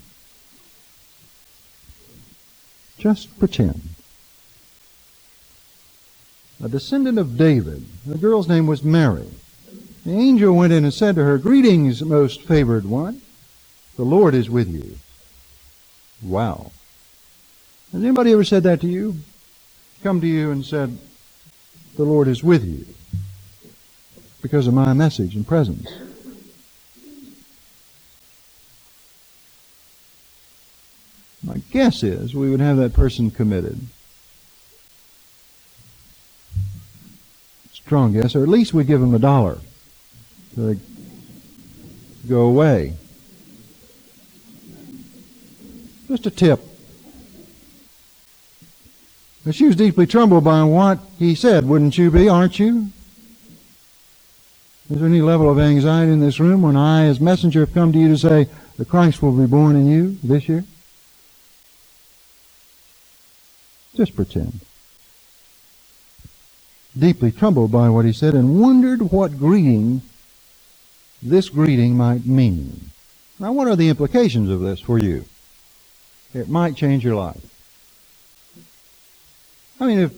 Just 2.97 3.37
pretend. 3.39 3.89
A 6.61 6.67
descendant 6.67 7.17
of 7.17 7.37
David, 7.37 7.85
the 8.05 8.17
girl's 8.17 8.49
name 8.49 8.67
was 8.67 8.83
Mary. 8.83 9.29
The 10.05 10.11
angel 10.11 10.53
went 10.53 10.73
in 10.73 10.83
and 10.83 10.93
said 10.93 11.15
to 11.15 11.23
her, 11.23 11.37
Greetings, 11.37 12.01
most 12.01 12.41
favored 12.41 12.85
one. 12.85 13.21
The 13.95 14.03
Lord 14.03 14.33
is 14.33 14.49
with 14.49 14.67
you. 14.67 14.97
Wow. 16.21 16.71
Has 17.91 18.03
anybody 18.03 18.33
ever 18.33 18.43
said 18.43 18.63
that 18.63 18.81
to 18.81 18.87
you? 18.87 19.19
Come 20.03 20.19
to 20.21 20.27
you 20.27 20.51
and 20.51 20.65
said, 20.65 20.97
The 21.95 22.03
Lord 22.03 22.27
is 22.27 22.43
with 22.43 22.65
you 22.65 22.85
because 24.41 24.67
of 24.67 24.73
my 24.73 24.93
message 24.93 25.35
and 25.35 25.47
presence. 25.47 25.89
My 31.43 31.57
guess 31.71 32.03
is 32.03 32.35
we 32.35 32.49
would 32.49 32.59
have 32.59 32.77
that 32.77 32.93
person 32.93 33.31
committed. 33.31 33.79
Strong 37.71 38.13
guess, 38.13 38.35
or 38.35 38.43
at 38.43 38.49
least 38.49 38.73
we'd 38.73 38.87
give 38.87 39.01
him 39.01 39.13
a 39.15 39.19
dollar 39.19 39.57
to 40.55 40.79
go 42.27 42.41
away. 42.41 42.93
Just 46.07 46.25
a 46.25 46.31
tip. 46.31 46.59
But 49.45 49.55
she 49.55 49.65
was 49.65 49.75
deeply 49.75 50.05
troubled 50.05 50.43
by 50.43 50.63
what 50.63 50.99
he 51.17 51.33
said, 51.33 51.65
wouldn't 51.65 51.97
you 51.97 52.11
be, 52.11 52.27
aren't 52.27 52.59
you? 52.59 52.89
Is 54.89 54.97
there 54.97 55.07
any 55.07 55.21
level 55.21 55.49
of 55.49 55.59
anxiety 55.59 56.11
in 56.11 56.19
this 56.19 56.39
room 56.39 56.63
when 56.63 56.75
I, 56.75 57.05
as 57.05 57.19
messenger, 57.19 57.61
have 57.61 57.73
come 57.73 57.91
to 57.93 57.99
you 57.99 58.09
to 58.09 58.17
say, 58.17 58.49
the 58.77 58.85
Christ 58.85 59.21
will 59.21 59.31
be 59.31 59.45
born 59.45 59.75
in 59.75 59.87
you 59.87 60.17
this 60.23 60.49
year? 60.49 60.65
Just 63.95 64.15
pretend. 64.15 64.59
Deeply 66.97 67.31
troubled 67.31 67.71
by 67.71 67.89
what 67.89 68.05
he 68.05 68.13
said 68.13 68.33
and 68.33 68.61
wondered 68.61 69.11
what 69.11 69.37
greeting 69.37 70.01
this 71.21 71.49
greeting 71.49 71.97
might 71.97 72.25
mean. 72.25 72.91
Now, 73.39 73.51
what 73.51 73.67
are 73.67 73.75
the 73.75 73.89
implications 73.89 74.49
of 74.49 74.61
this 74.61 74.79
for 74.79 74.99
you? 74.99 75.25
It 76.33 76.49
might 76.49 76.75
change 76.75 77.03
your 77.03 77.15
life. 77.15 77.41
I 79.79 79.87
mean, 79.87 79.99
if 79.99 80.13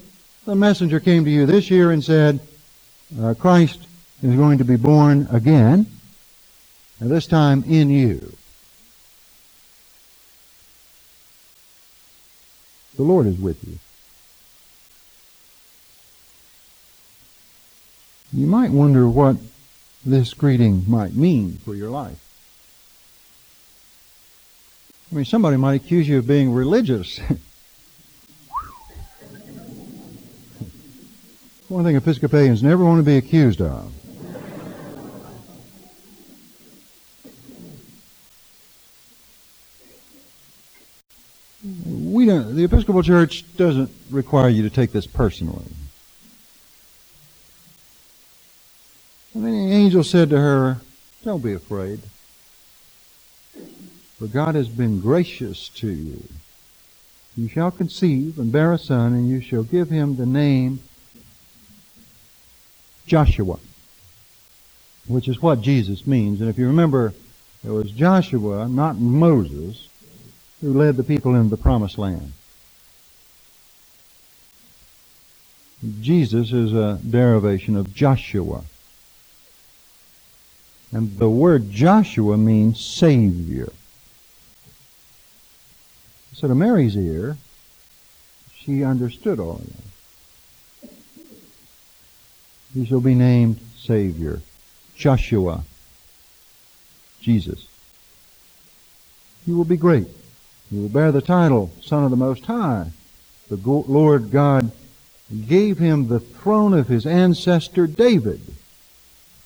the 0.45 0.55
messenger 0.55 0.99
came 0.99 1.23
to 1.25 1.29
you 1.29 1.45
this 1.45 1.69
year 1.69 1.91
and 1.91 2.03
said, 2.03 2.39
uh, 3.21 3.33
Christ 3.37 3.87
is 4.23 4.35
going 4.35 4.57
to 4.57 4.63
be 4.63 4.75
born 4.75 5.27
again, 5.31 5.85
and 6.99 7.11
this 7.11 7.27
time 7.27 7.63
in 7.67 7.89
you. 7.89 8.35
The 13.01 13.07
Lord 13.07 13.25
is 13.25 13.39
with 13.39 13.63
you. 13.67 13.79
You 18.31 18.45
might 18.45 18.69
wonder 18.69 19.09
what 19.09 19.37
this 20.05 20.35
greeting 20.35 20.83
might 20.87 21.15
mean 21.15 21.53
for 21.65 21.73
your 21.73 21.89
life. 21.89 22.23
I 25.11 25.15
mean, 25.15 25.25
somebody 25.25 25.57
might 25.57 25.81
accuse 25.81 26.07
you 26.07 26.19
of 26.19 26.27
being 26.27 26.53
religious. 26.53 27.17
One 31.69 31.83
thing 31.83 31.95
Episcopalians 31.95 32.61
never 32.61 32.85
want 32.85 32.99
to 32.99 33.03
be 33.03 33.17
accused 33.17 33.63
of. 33.63 33.91
We 41.63 42.25
don't, 42.25 42.55
the 42.55 42.63
Episcopal 42.63 43.03
Church 43.03 43.45
doesn't 43.55 43.91
require 44.09 44.49
you 44.49 44.63
to 44.63 44.69
take 44.69 44.91
this 44.91 45.05
personally. 45.05 45.65
And 49.33 49.45
then 49.45 49.51
the 49.51 49.73
angel 49.73 50.03
said 50.03 50.29
to 50.31 50.37
her, 50.37 50.81
Don't 51.23 51.43
be 51.43 51.53
afraid, 51.53 52.01
for 54.17 54.27
God 54.27 54.55
has 54.55 54.67
been 54.67 54.99
gracious 54.99 55.69
to 55.69 55.89
you. 55.89 56.23
You 57.37 57.47
shall 57.47 57.71
conceive 57.71 58.39
and 58.39 58.51
bear 58.51 58.73
a 58.73 58.77
son, 58.77 59.13
and 59.13 59.29
you 59.29 59.39
shall 59.39 59.63
give 59.63 59.89
him 59.89 60.15
the 60.15 60.25
name 60.25 60.81
Joshua, 63.05 63.59
which 65.07 65.27
is 65.27 65.41
what 65.41 65.61
Jesus 65.61 66.05
means. 66.07 66.41
And 66.41 66.49
if 66.49 66.57
you 66.57 66.67
remember, 66.67 67.13
it 67.63 67.69
was 67.69 67.91
Joshua, 67.91 68.67
not 68.67 68.97
Moses, 68.97 69.87
who 70.61 70.73
led 70.73 70.95
the 70.95 71.03
people 71.03 71.35
into 71.35 71.49
the 71.49 71.61
promised 71.61 71.97
land. 71.97 72.33
Jesus 75.99 76.51
is 76.51 76.73
a 76.73 76.99
derivation 77.07 77.75
of 77.75 77.93
Joshua. 77.93 78.63
And 80.91 81.17
the 81.17 81.29
word 81.29 81.71
Joshua 81.71 82.37
means 82.37 82.79
Savior. 82.79 83.71
So 86.33 86.47
to 86.47 86.53
Mary's 86.53 86.95
ear, 86.95 87.37
she 88.55 88.83
understood 88.83 89.39
all 89.39 89.55
of 89.55 89.65
that. 89.65 90.91
He 92.75 92.85
shall 92.85 93.01
be 93.01 93.15
named 93.15 93.59
Savior, 93.77 94.41
Joshua, 94.95 95.63
Jesus. 97.21 97.67
He 99.45 99.51
will 99.51 99.65
be 99.65 99.77
great. 99.77 100.07
He 100.71 100.79
will 100.79 100.89
bear 100.89 101.11
the 101.11 101.21
title 101.21 101.71
Son 101.81 102.05
of 102.05 102.11
the 102.11 102.17
Most 102.17 102.45
High. 102.45 102.87
The 103.49 103.57
Lord 103.57 104.31
God 104.31 104.71
gave 105.47 105.77
him 105.77 106.07
the 106.07 106.21
throne 106.21 106.73
of 106.73 106.87
his 106.87 107.05
ancestor 107.05 107.87
David. 107.87 108.41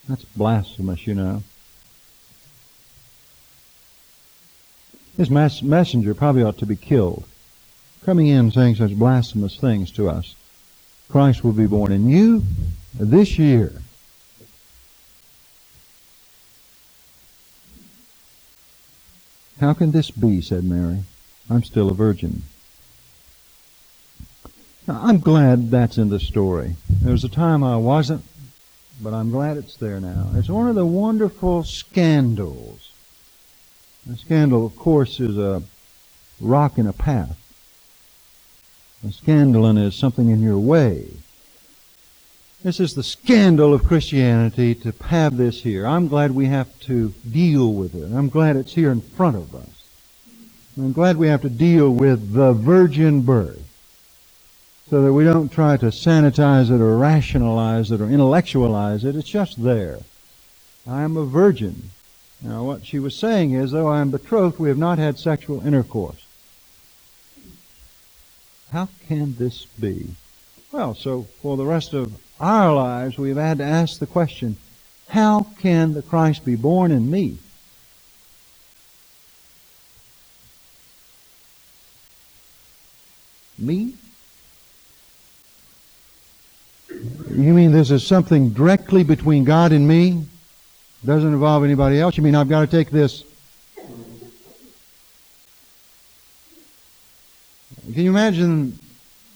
That's 0.08 0.24
blasphemous, 0.24 1.08
you 1.08 1.16
know. 1.16 1.42
This 5.18 5.32
messenger 5.64 6.14
probably 6.14 6.44
ought 6.44 6.60
to 6.60 6.66
be 6.68 6.76
killed. 6.76 7.26
Coming 8.04 8.28
in 8.28 8.52
saying 8.52 8.76
such 8.76 8.96
blasphemous 8.96 9.58
things 9.58 9.90
to 9.92 10.08
us. 10.08 10.36
Christ 11.10 11.44
will 11.44 11.54
be 11.54 11.66
born 11.66 11.92
in 11.92 12.08
you 12.08 12.44
this 12.94 13.40
year. 13.40 13.82
How 19.60 19.74
can 19.74 19.92
this 19.92 20.12
be, 20.12 20.42
said 20.42 20.64
Mary. 20.64 21.00
I'm 21.50 21.64
still 21.64 21.90
a 21.90 21.94
virgin. 21.94 22.44
Now, 24.88 25.00
I'm 25.04 25.20
glad 25.20 25.72
that's 25.72 25.98
in 25.98 26.10
the 26.10 26.20
story. 26.20 26.76
There 26.90 27.12
was 27.12 27.24
a 27.24 27.30
time 27.30 27.64
I 27.64 27.76
wasn't, 27.78 28.24
but 29.02 29.14
I'm 29.14 29.32
glad 29.32 29.58
it's 29.58 29.78
there 29.78 30.00
now. 30.00 30.30
It's 30.36 30.50
one 30.50 30.68
of 30.68 30.76
the 30.76 30.86
wonderful 30.86 31.64
scandals. 31.64 32.92
A 34.12 34.16
scandal, 34.16 34.66
of 34.66 34.76
course, 34.76 35.20
is 35.20 35.38
a 35.38 35.64
rock 36.40 36.78
in 36.78 36.86
a 36.86 36.94
path. 36.94 37.38
A 39.04 39.08
scandalon 39.08 39.84
is 39.84 39.96
something 39.96 40.30
in 40.30 40.42
your 40.42 40.60
way. 40.60 41.08
This 42.64 42.80
is 42.80 42.96
the 42.96 43.04
scandal 43.04 43.74
of 43.74 43.84
Christianity 43.84 44.74
to 44.76 44.92
have 45.06 45.38
this 45.38 45.62
here. 45.62 45.86
I'm 45.86 46.08
glad 46.08 46.32
we 46.32 46.48
have 46.48 46.80
to 46.82 47.14
deal 47.30 47.74
with 47.74 47.94
it. 47.94 48.12
I'm 48.12 48.30
glad 48.30 48.56
it's 48.56 48.74
here 48.74 48.92
in 48.92 49.02
front 49.02 49.36
of 49.36 49.54
us. 49.54 49.75
I'm 50.78 50.92
glad 50.92 51.16
we 51.16 51.28
have 51.28 51.42
to 51.44 51.50
deal 51.50 51.90
with 51.90 52.34
the 52.34 52.52
virgin 52.52 53.22
birth 53.22 53.62
so 54.90 55.02
that 55.02 55.14
we 55.14 55.24
don't 55.24 55.52
try 55.52 55.78
to 55.78 55.86
sanitize 55.86 56.70
it 56.70 56.82
or 56.82 56.98
rationalize 56.98 57.92
it 57.92 58.02
or 58.02 58.10
intellectualize 58.10 59.06
it. 59.06 59.16
It's 59.16 59.30
just 59.30 59.64
there. 59.64 60.00
I 60.86 61.04
am 61.04 61.16
a 61.16 61.26
virgin. 61.26 61.92
Now, 62.42 62.64
what 62.64 62.86
she 62.86 63.00
was 63.00 63.18
saying 63.18 63.54
is, 63.54 63.72
though 63.72 63.88
I 63.88 64.02
am 64.02 64.12
betrothed, 64.12 64.60
we 64.60 64.68
have 64.68 64.78
not 64.78 65.00
had 65.00 65.18
sexual 65.18 65.66
intercourse. 65.66 66.26
How 68.72 68.90
can 69.08 69.36
this 69.36 69.66
be? 69.66 70.10
Well, 70.74 70.94
so 70.94 71.24
for 71.42 71.56
the 71.56 71.66
rest 71.66 71.94
of 71.94 72.22
our 72.42 72.76
lives, 72.76 73.18
we've 73.18 73.38
had 73.38 73.60
to 73.60 73.64
ask 73.64 74.00
the 74.00 74.06
question, 74.06 74.58
how 75.08 75.48
can 75.62 75.94
the 75.94 76.02
Christ 76.02 76.44
be 76.44 76.56
born 76.56 76.92
in 76.92 77.10
me? 77.10 77.38
Me? 83.58 83.96
You 86.90 87.54
mean 87.54 87.72
this 87.72 87.92
is 87.92 88.06
something 88.06 88.52
directly 88.52 89.04
between 89.04 89.44
God 89.44 89.72
and 89.72 89.88
me? 89.88 90.26
Doesn't 91.04 91.34
involve 91.34 91.64
anybody 91.64 92.00
else? 92.00 92.18
You 92.18 92.24
mean 92.24 92.36
I've 92.36 92.50
got 92.50 92.62
to 92.62 92.68
take 92.68 92.90
this? 92.90 93.24
Can 97.94 98.04
you 98.04 98.10
imagine 98.10 98.80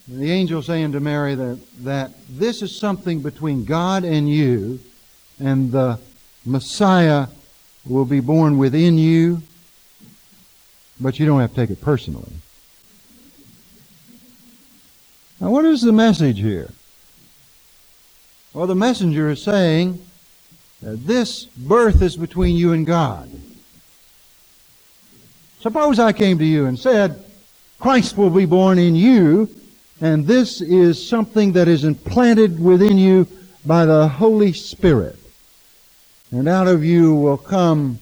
the 0.08 0.30
angel 0.30 0.60
saying 0.60 0.92
to 0.92 1.00
Mary 1.00 1.36
that, 1.36 1.60
that 1.84 2.12
this 2.28 2.62
is 2.62 2.76
something 2.76 3.20
between 3.22 3.64
God 3.64 4.04
and 4.04 4.28
you, 4.28 4.80
and 5.38 5.70
the 5.70 6.00
Messiah 6.44 7.28
will 7.86 8.04
be 8.04 8.20
born 8.20 8.58
within 8.58 8.98
you, 8.98 9.42
but 11.00 11.18
you 11.18 11.26
don't 11.26 11.40
have 11.40 11.50
to 11.50 11.56
take 11.56 11.70
it 11.70 11.80
personally. 11.80 12.32
Now, 15.40 15.50
what 15.50 15.64
is 15.64 15.80
the 15.80 15.92
message 15.92 16.38
here? 16.38 16.70
Well, 18.52 18.66
the 18.66 18.74
messenger 18.74 19.30
is 19.30 19.42
saying 19.42 20.04
that 20.82 21.06
this 21.06 21.44
birth 21.44 22.02
is 22.02 22.16
between 22.16 22.56
you 22.56 22.72
and 22.72 22.86
God. 22.86 23.30
Suppose 25.60 25.98
I 25.98 26.12
came 26.12 26.38
to 26.38 26.44
you 26.44 26.66
and 26.66 26.78
said, 26.78 27.24
Christ 27.78 28.16
will 28.18 28.30
be 28.30 28.44
born 28.44 28.78
in 28.78 28.94
you, 28.94 29.48
and 30.00 30.26
this 30.26 30.60
is 30.60 31.06
something 31.06 31.52
that 31.52 31.68
is 31.68 31.84
implanted 31.84 32.60
within 32.60 32.98
you 32.98 33.26
by 33.64 33.86
the 33.86 34.08
Holy 34.08 34.52
Spirit. 34.52 35.16
And 36.30 36.48
out 36.48 36.68
of 36.68 36.84
you 36.84 37.14
will 37.14 37.38
come 37.38 37.98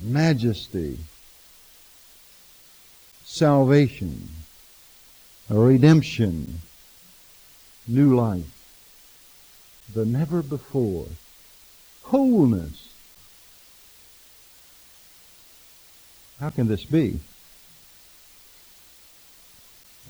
majesty, 0.00 0.98
salvation, 3.24 4.28
redemption, 5.58 6.60
new 7.86 8.14
life, 8.14 8.44
the 9.92 10.04
never 10.04 10.42
before, 10.42 11.06
wholeness. 12.04 12.88
How 16.38 16.50
can 16.50 16.68
this 16.68 16.84
be? 16.84 17.20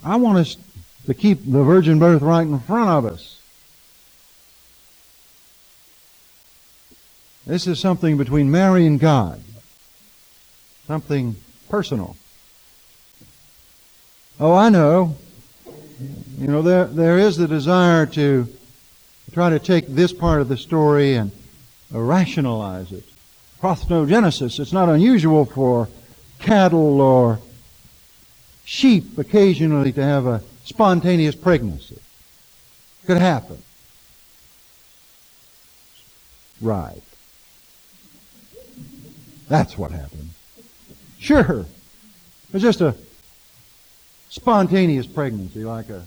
I 0.03 0.15
want 0.15 0.37
us 0.37 0.57
to 1.05 1.13
keep 1.13 1.43
the 1.43 1.63
virgin 1.63 1.99
birth 1.99 2.21
right 2.21 2.41
in 2.45 2.59
front 2.59 2.89
of 2.89 3.05
us. 3.11 3.39
This 7.45 7.67
is 7.67 7.79
something 7.79 8.17
between 8.17 8.51
Mary 8.51 8.85
and 8.85 8.99
God. 8.99 9.41
Something 10.87 11.35
personal. 11.69 12.15
Oh, 14.39 14.53
I 14.53 14.69
know. 14.69 15.17
You 16.37 16.47
know, 16.47 16.61
there, 16.61 16.85
there 16.85 17.19
is 17.19 17.37
the 17.37 17.47
desire 17.47 18.05
to 18.07 18.47
try 19.31 19.49
to 19.49 19.59
take 19.59 19.87
this 19.87 20.11
part 20.11 20.41
of 20.41 20.47
the 20.47 20.57
story 20.57 21.15
and 21.15 21.31
rationalize 21.91 22.91
it. 22.91 23.03
Parthenogenesis, 23.61 24.59
it's 24.59 24.73
not 24.73 24.89
unusual 24.89 25.45
for 25.45 25.87
cattle 26.39 26.99
or 26.99 27.39
sheep 28.65 29.17
occasionally 29.17 29.91
to 29.91 30.03
have 30.03 30.25
a 30.25 30.41
spontaneous 30.65 31.35
pregnancy. 31.35 31.99
Could 33.05 33.17
happen. 33.17 33.61
Right. 36.59 37.01
That's 39.47 39.77
what 39.77 39.91
happened. 39.91 40.29
Sure. 41.19 41.65
It's 42.53 42.63
just 42.63 42.81
a 42.81 42.95
spontaneous 44.31 45.05
pregnancy, 45.05 45.63
like 45.63 45.89
a 45.89 46.05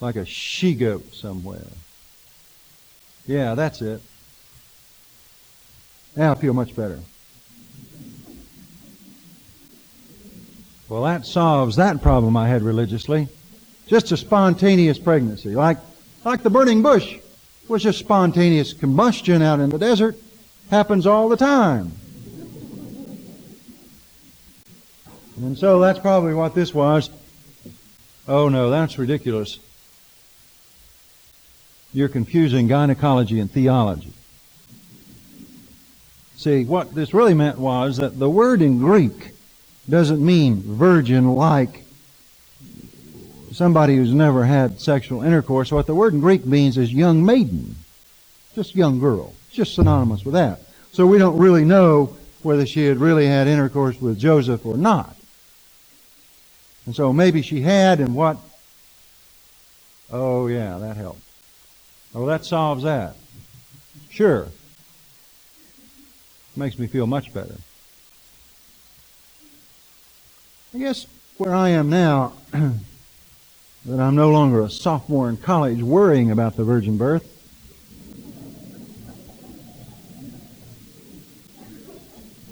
like 0.00 0.16
a 0.16 0.24
she 0.24 0.74
goat 0.74 1.12
somewhere. 1.12 1.66
Yeah, 3.26 3.54
that's 3.54 3.82
it. 3.82 4.00
Now 6.14 6.32
I 6.32 6.34
feel 6.36 6.54
much 6.54 6.74
better. 6.74 7.00
Well, 10.88 11.02
that 11.02 11.26
solves 11.26 11.76
that 11.76 12.00
problem 12.00 12.36
I 12.36 12.46
had 12.46 12.62
religiously. 12.62 13.28
Just 13.88 14.12
a 14.12 14.16
spontaneous 14.16 15.00
pregnancy, 15.00 15.54
like, 15.56 15.78
like 16.24 16.44
the 16.44 16.50
burning 16.50 16.82
bush 16.82 17.18
was 17.66 17.82
just 17.82 17.98
spontaneous 17.98 18.72
combustion 18.72 19.42
out 19.42 19.58
in 19.58 19.70
the 19.70 19.78
desert. 19.78 20.16
Happens 20.70 21.06
all 21.06 21.28
the 21.28 21.36
time. 21.36 21.92
And 25.36 25.56
so 25.56 25.80
that's 25.80 25.98
probably 25.98 26.34
what 26.34 26.54
this 26.54 26.72
was. 26.72 27.10
Oh 28.26 28.48
no, 28.48 28.70
that's 28.70 28.98
ridiculous. 28.98 29.58
You're 31.92 32.08
confusing 32.08 32.68
gynecology 32.68 33.40
and 33.40 33.50
theology. 33.50 34.12
See, 36.36 36.64
what 36.64 36.94
this 36.94 37.14
really 37.14 37.34
meant 37.34 37.58
was 37.58 37.96
that 37.96 38.18
the 38.18 38.28
word 38.28 38.60
in 38.60 38.78
Greek 38.78 39.32
doesn't 39.88 40.24
mean 40.24 40.60
virgin 40.60 41.34
like 41.34 41.84
somebody 43.52 43.96
who's 43.96 44.12
never 44.12 44.44
had 44.44 44.80
sexual 44.80 45.22
intercourse. 45.22 45.72
What 45.72 45.86
the 45.86 45.94
word 45.94 46.12
in 46.12 46.20
Greek 46.20 46.44
means 46.44 46.76
is 46.76 46.92
young 46.92 47.24
maiden, 47.24 47.76
just 48.54 48.74
young 48.74 48.98
girl. 48.98 49.32
Just 49.50 49.74
synonymous 49.74 50.22
with 50.22 50.34
that. 50.34 50.60
So 50.92 51.06
we 51.06 51.16
don't 51.16 51.38
really 51.38 51.64
know 51.64 52.14
whether 52.42 52.66
she 52.66 52.84
had 52.84 52.98
really 52.98 53.26
had 53.26 53.46
intercourse 53.46 53.98
with 53.98 54.18
Joseph 54.18 54.66
or 54.66 54.76
not. 54.76 55.15
And 56.86 56.94
so 56.94 57.12
maybe 57.12 57.42
she 57.42 57.60
had, 57.60 58.00
and 58.00 58.14
what? 58.14 58.38
Oh, 60.10 60.46
yeah, 60.46 60.78
that 60.78 60.96
helps. 60.96 61.20
Oh, 62.14 62.26
that 62.26 62.44
solves 62.44 62.84
that. 62.84 63.16
Sure. 64.08 64.48
makes 66.54 66.78
me 66.78 66.86
feel 66.86 67.06
much 67.06 67.34
better. 67.34 67.56
I 70.74 70.78
guess 70.78 71.06
where 71.36 71.54
I 71.54 71.70
am 71.70 71.90
now, 71.90 72.32
that 72.50 74.00
I'm 74.00 74.14
no 74.14 74.30
longer 74.30 74.62
a 74.62 74.70
sophomore 74.70 75.28
in 75.28 75.36
college 75.36 75.82
worrying 75.82 76.30
about 76.30 76.56
the 76.56 76.64
virgin 76.64 76.96
birth, 76.96 77.36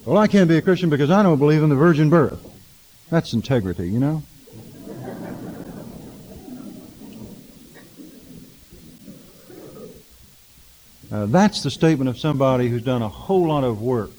Well, 0.05 0.19
I 0.19 0.27
can't 0.27 0.51
be 0.51 0.59
a 0.59 0.63
Christian 0.63 0.91
because 0.91 1.11
I 1.11 1.23
don't 1.23 1.39
believe 1.39 1.63
in 1.63 1.71
the 1.71 1.75
virgin 1.75 2.11
birth. 2.11 2.54
That's 3.11 3.33
integrity, 3.33 3.89
you 3.89 4.01
know? 4.01 4.23
Uh, 11.13 11.27
that's 11.27 11.63
the 11.63 11.71
statement 11.71 12.09
of 12.11 12.19
somebody 12.19 12.69
who's 12.69 12.83
done 12.83 13.03
a 13.03 13.09
whole 13.09 13.47
lot 13.47 13.63
of 13.63 13.81
work 13.81 14.11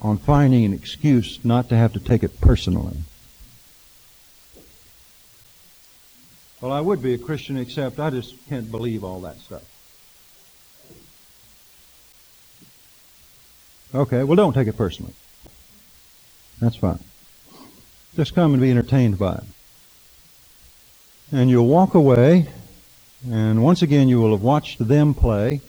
on 0.00 0.16
finding 0.18 0.64
an 0.64 0.72
excuse 0.72 1.44
not 1.44 1.68
to 1.68 1.76
have 1.76 1.92
to 1.92 2.00
take 2.00 2.22
it 2.22 2.40
personally. 2.40 2.98
Well, 6.60 6.70
I 6.70 6.80
would 6.80 7.02
be 7.02 7.14
a 7.14 7.18
Christian, 7.18 7.56
except 7.56 7.98
I 7.98 8.10
just 8.10 8.34
can't 8.48 8.70
believe 8.70 9.02
all 9.02 9.20
that 9.22 9.38
stuff. 9.38 9.64
Okay, 13.92 14.22
well, 14.22 14.36
don't 14.36 14.52
take 14.52 14.68
it 14.68 14.76
personally. 14.76 15.14
That's 16.62 16.76
fine. 16.76 17.00
Just 18.14 18.36
come 18.36 18.52
and 18.52 18.62
be 18.62 18.70
entertained 18.70 19.18
by 19.18 19.34
it. 19.34 19.44
And 21.32 21.50
you'll 21.50 21.66
walk 21.66 21.94
away, 21.94 22.46
and 23.28 23.64
once 23.64 23.82
again 23.82 24.06
you 24.06 24.20
will 24.20 24.30
have 24.30 24.42
watched 24.42 24.78
them 24.78 25.12
play, 25.12 25.60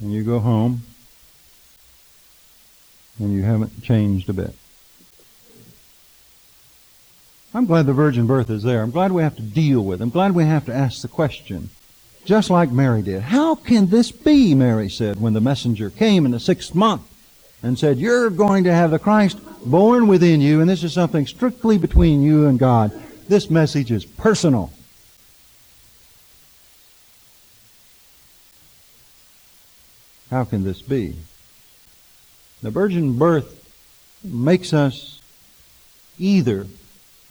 and 0.00 0.12
you 0.12 0.24
go 0.24 0.40
home, 0.40 0.82
and 3.20 3.32
you 3.32 3.44
haven't 3.44 3.80
changed 3.84 4.28
a 4.28 4.32
bit. 4.32 4.56
I'm 7.54 7.66
glad 7.66 7.86
the 7.86 7.92
virgin 7.92 8.26
birth 8.26 8.50
is 8.50 8.64
there. 8.64 8.82
I'm 8.82 8.90
glad 8.90 9.12
we 9.12 9.22
have 9.22 9.36
to 9.36 9.42
deal 9.42 9.84
with 9.84 10.00
it. 10.00 10.02
I'm 10.02 10.10
glad 10.10 10.34
we 10.34 10.46
have 10.46 10.66
to 10.66 10.74
ask 10.74 11.00
the 11.00 11.08
question 11.08 11.70
just 12.24 12.50
like 12.50 12.72
Mary 12.72 13.02
did. 13.02 13.22
How 13.22 13.54
can 13.54 13.86
this 13.86 14.10
be, 14.10 14.52
Mary 14.56 14.88
said, 14.88 15.20
when 15.20 15.34
the 15.34 15.40
messenger 15.40 15.90
came 15.90 16.26
in 16.26 16.32
the 16.32 16.40
sixth 16.40 16.74
month 16.74 17.02
and 17.64 17.78
said, 17.78 17.98
You're 17.98 18.28
going 18.28 18.64
to 18.64 18.72
have 18.72 18.90
the 18.90 18.98
Christ 18.98 19.38
born 19.64 20.06
within 20.06 20.42
you, 20.42 20.60
and 20.60 20.68
this 20.68 20.84
is 20.84 20.92
something 20.92 21.26
strictly 21.26 21.78
between 21.78 22.22
you 22.22 22.46
and 22.46 22.58
God. 22.58 22.92
This 23.26 23.48
message 23.48 23.90
is 23.90 24.04
personal. 24.04 24.70
How 30.30 30.44
can 30.44 30.62
this 30.62 30.82
be? 30.82 31.16
The 32.62 32.70
virgin 32.70 33.18
birth 33.18 33.62
makes 34.22 34.74
us 34.74 35.22
either 36.18 36.66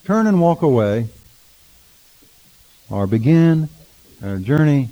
turn 0.03 0.25
and 0.25 0.41
walk 0.41 0.63
away 0.63 1.09
or 2.89 3.05
begin 3.05 3.69
a 4.23 4.39
journey 4.39 4.89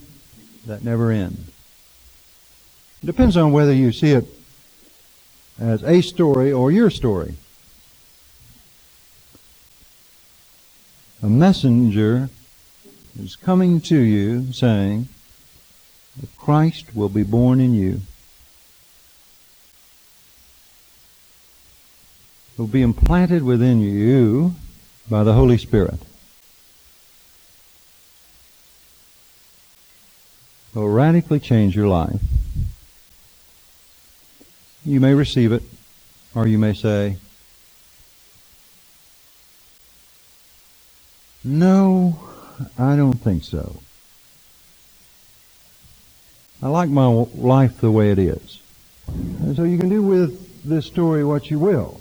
that 0.68 0.84
never 0.84 1.10
ends. 1.10 1.50
It 3.02 3.08
depends 3.08 3.38
on 3.38 3.52
whether 3.52 3.74
you 3.74 3.92
see 3.92 4.12
it 4.12 4.26
as 5.60 5.84
a 5.84 6.02
story 6.02 6.52
or 6.52 6.72
your 6.72 6.90
story. 6.90 7.36
A 11.22 11.28
messenger 11.28 12.30
is 13.20 13.36
coming 13.36 13.80
to 13.82 13.98
you 13.98 14.52
saying 14.54 15.10
that 16.20 16.36
Christ 16.38 16.96
will 16.96 17.10
be 17.10 17.24
born 17.24 17.60
in 17.60 17.74
you. 17.74 18.02
Will 22.58 22.68
be 22.68 22.82
implanted 22.82 23.44
within 23.44 23.82
you 23.82 24.56
by 25.10 25.24
the 25.24 25.34
Holy 25.34 25.58
Spirit. 25.58 26.00
will 30.74 30.90
radically 30.90 31.40
change 31.40 31.76
your 31.76 31.88
life. 31.88 32.22
You 34.86 35.00
may 35.00 35.14
receive 35.14 35.52
it, 35.52 35.64
or 36.34 36.48
you 36.48 36.58
may 36.58 36.74
say, 36.74 37.18
No, 41.44 42.20
I 42.78 42.96
don't 42.96 43.20
think 43.20 43.44
so. 43.44 43.82
I 46.62 46.68
like 46.68 46.90
my 46.90 47.08
life 47.36 47.82
the 47.82 47.92
way 47.92 48.12
it 48.12 48.20
is. 48.20 48.62
And 49.08 49.56
so 49.56 49.64
you 49.64 49.80
can 49.80 49.90
do 49.90 50.04
with 50.04 50.64
this 50.64 50.86
story 50.86 51.24
what 51.24 51.50
you 51.50 51.58
will. 51.58 52.00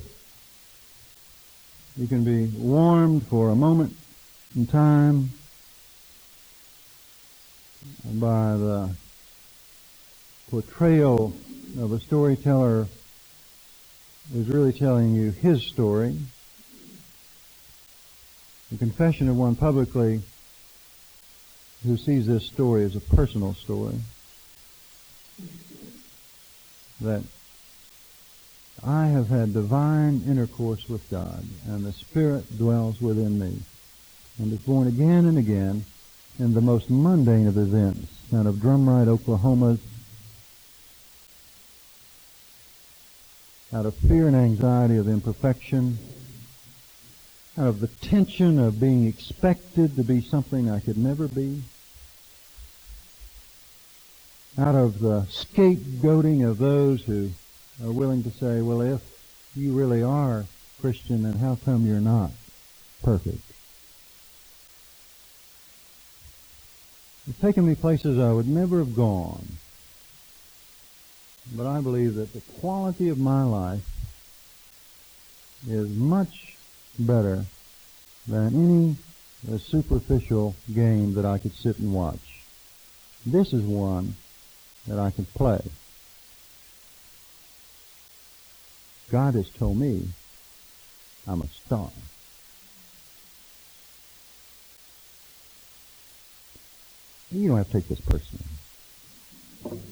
You 1.96 2.06
can 2.06 2.24
be 2.24 2.46
warmed 2.58 3.26
for 3.26 3.50
a 3.50 3.54
moment 3.54 3.96
in 4.54 4.66
time 4.66 5.30
by 8.04 8.56
the 8.56 8.90
portrayal 10.50 11.32
of 11.78 11.92
a 11.92 12.00
storyteller 12.00 12.86
is 14.34 14.48
really 14.48 14.72
telling 14.72 15.14
you 15.14 15.30
his 15.30 15.62
story. 15.62 16.16
The 18.70 18.78
confession 18.78 19.28
of 19.28 19.36
one 19.36 19.56
publicly 19.56 20.22
who 21.84 21.96
sees 21.96 22.26
this 22.26 22.46
story 22.46 22.84
as 22.84 22.96
a 22.96 23.00
personal 23.00 23.54
story. 23.54 23.96
That 27.00 27.22
I 28.84 29.06
have 29.06 29.28
had 29.28 29.52
divine 29.52 30.22
intercourse 30.26 30.88
with 30.88 31.08
God, 31.10 31.44
and 31.66 31.84
the 31.84 31.92
Spirit 31.92 32.58
dwells 32.58 33.00
within 33.00 33.38
me, 33.38 33.60
and 34.38 34.52
is 34.52 34.58
born 34.60 34.86
again 34.86 35.24
and 35.26 35.38
again 35.38 35.84
in 36.38 36.54
the 36.54 36.60
most 36.60 36.90
mundane 36.90 37.46
of 37.46 37.56
events, 37.58 38.10
out 38.34 38.46
of 38.46 38.56
Drumright, 38.56 39.08
Oklahoma, 39.08 39.78
out 43.72 43.86
of 43.86 43.94
fear 43.94 44.26
and 44.26 44.36
anxiety 44.36 44.96
of 44.96 45.08
imperfection, 45.08 45.98
out 47.56 47.68
of 47.68 47.80
the 47.80 47.86
tension 47.86 48.58
of 48.58 48.80
being 48.80 49.06
expected 49.06 49.94
to 49.96 50.02
be 50.02 50.20
something 50.20 50.68
I 50.68 50.80
could 50.80 50.98
never 50.98 51.28
be, 51.28 51.62
out 54.58 54.74
of 54.74 54.98
the 54.98 55.26
scapegoating 55.30 56.48
of 56.48 56.58
those 56.58 57.02
who 57.04 57.30
are 57.84 57.92
willing 57.92 58.24
to 58.24 58.30
say, 58.30 58.60
well, 58.60 58.80
if 58.80 59.00
you 59.54 59.72
really 59.72 60.02
are 60.02 60.46
Christian, 60.80 61.22
then 61.22 61.34
how 61.34 61.56
come 61.64 61.86
you're 61.86 62.00
not 62.00 62.32
perfect? 63.02 63.42
It's 67.28 67.38
taken 67.38 67.66
me 67.66 67.76
places 67.76 68.18
I 68.18 68.32
would 68.32 68.48
never 68.48 68.78
have 68.78 68.96
gone. 68.96 69.46
But 71.52 71.66
I 71.66 71.80
believe 71.80 72.14
that 72.14 72.32
the 72.32 72.40
quality 72.60 73.08
of 73.08 73.18
my 73.18 73.42
life 73.42 73.86
is 75.68 75.88
much 75.90 76.56
better 76.98 77.44
than 78.26 78.54
any 78.54 78.96
uh, 79.52 79.58
superficial 79.58 80.54
game 80.72 81.14
that 81.14 81.24
I 81.24 81.38
could 81.38 81.54
sit 81.54 81.78
and 81.78 81.92
watch. 81.92 82.44
This 83.26 83.52
is 83.52 83.62
one 83.62 84.14
that 84.86 84.98
I 84.98 85.10
can 85.10 85.24
play. 85.26 85.60
God 89.10 89.34
has 89.34 89.50
told 89.50 89.76
me 89.76 90.08
I'm 91.26 91.42
a 91.42 91.48
star. 91.48 91.90
You 97.32 97.48
don't 97.48 97.58
have 97.58 97.66
to 97.66 97.72
take 97.72 97.88
this 97.88 98.00
personally. 98.00 99.89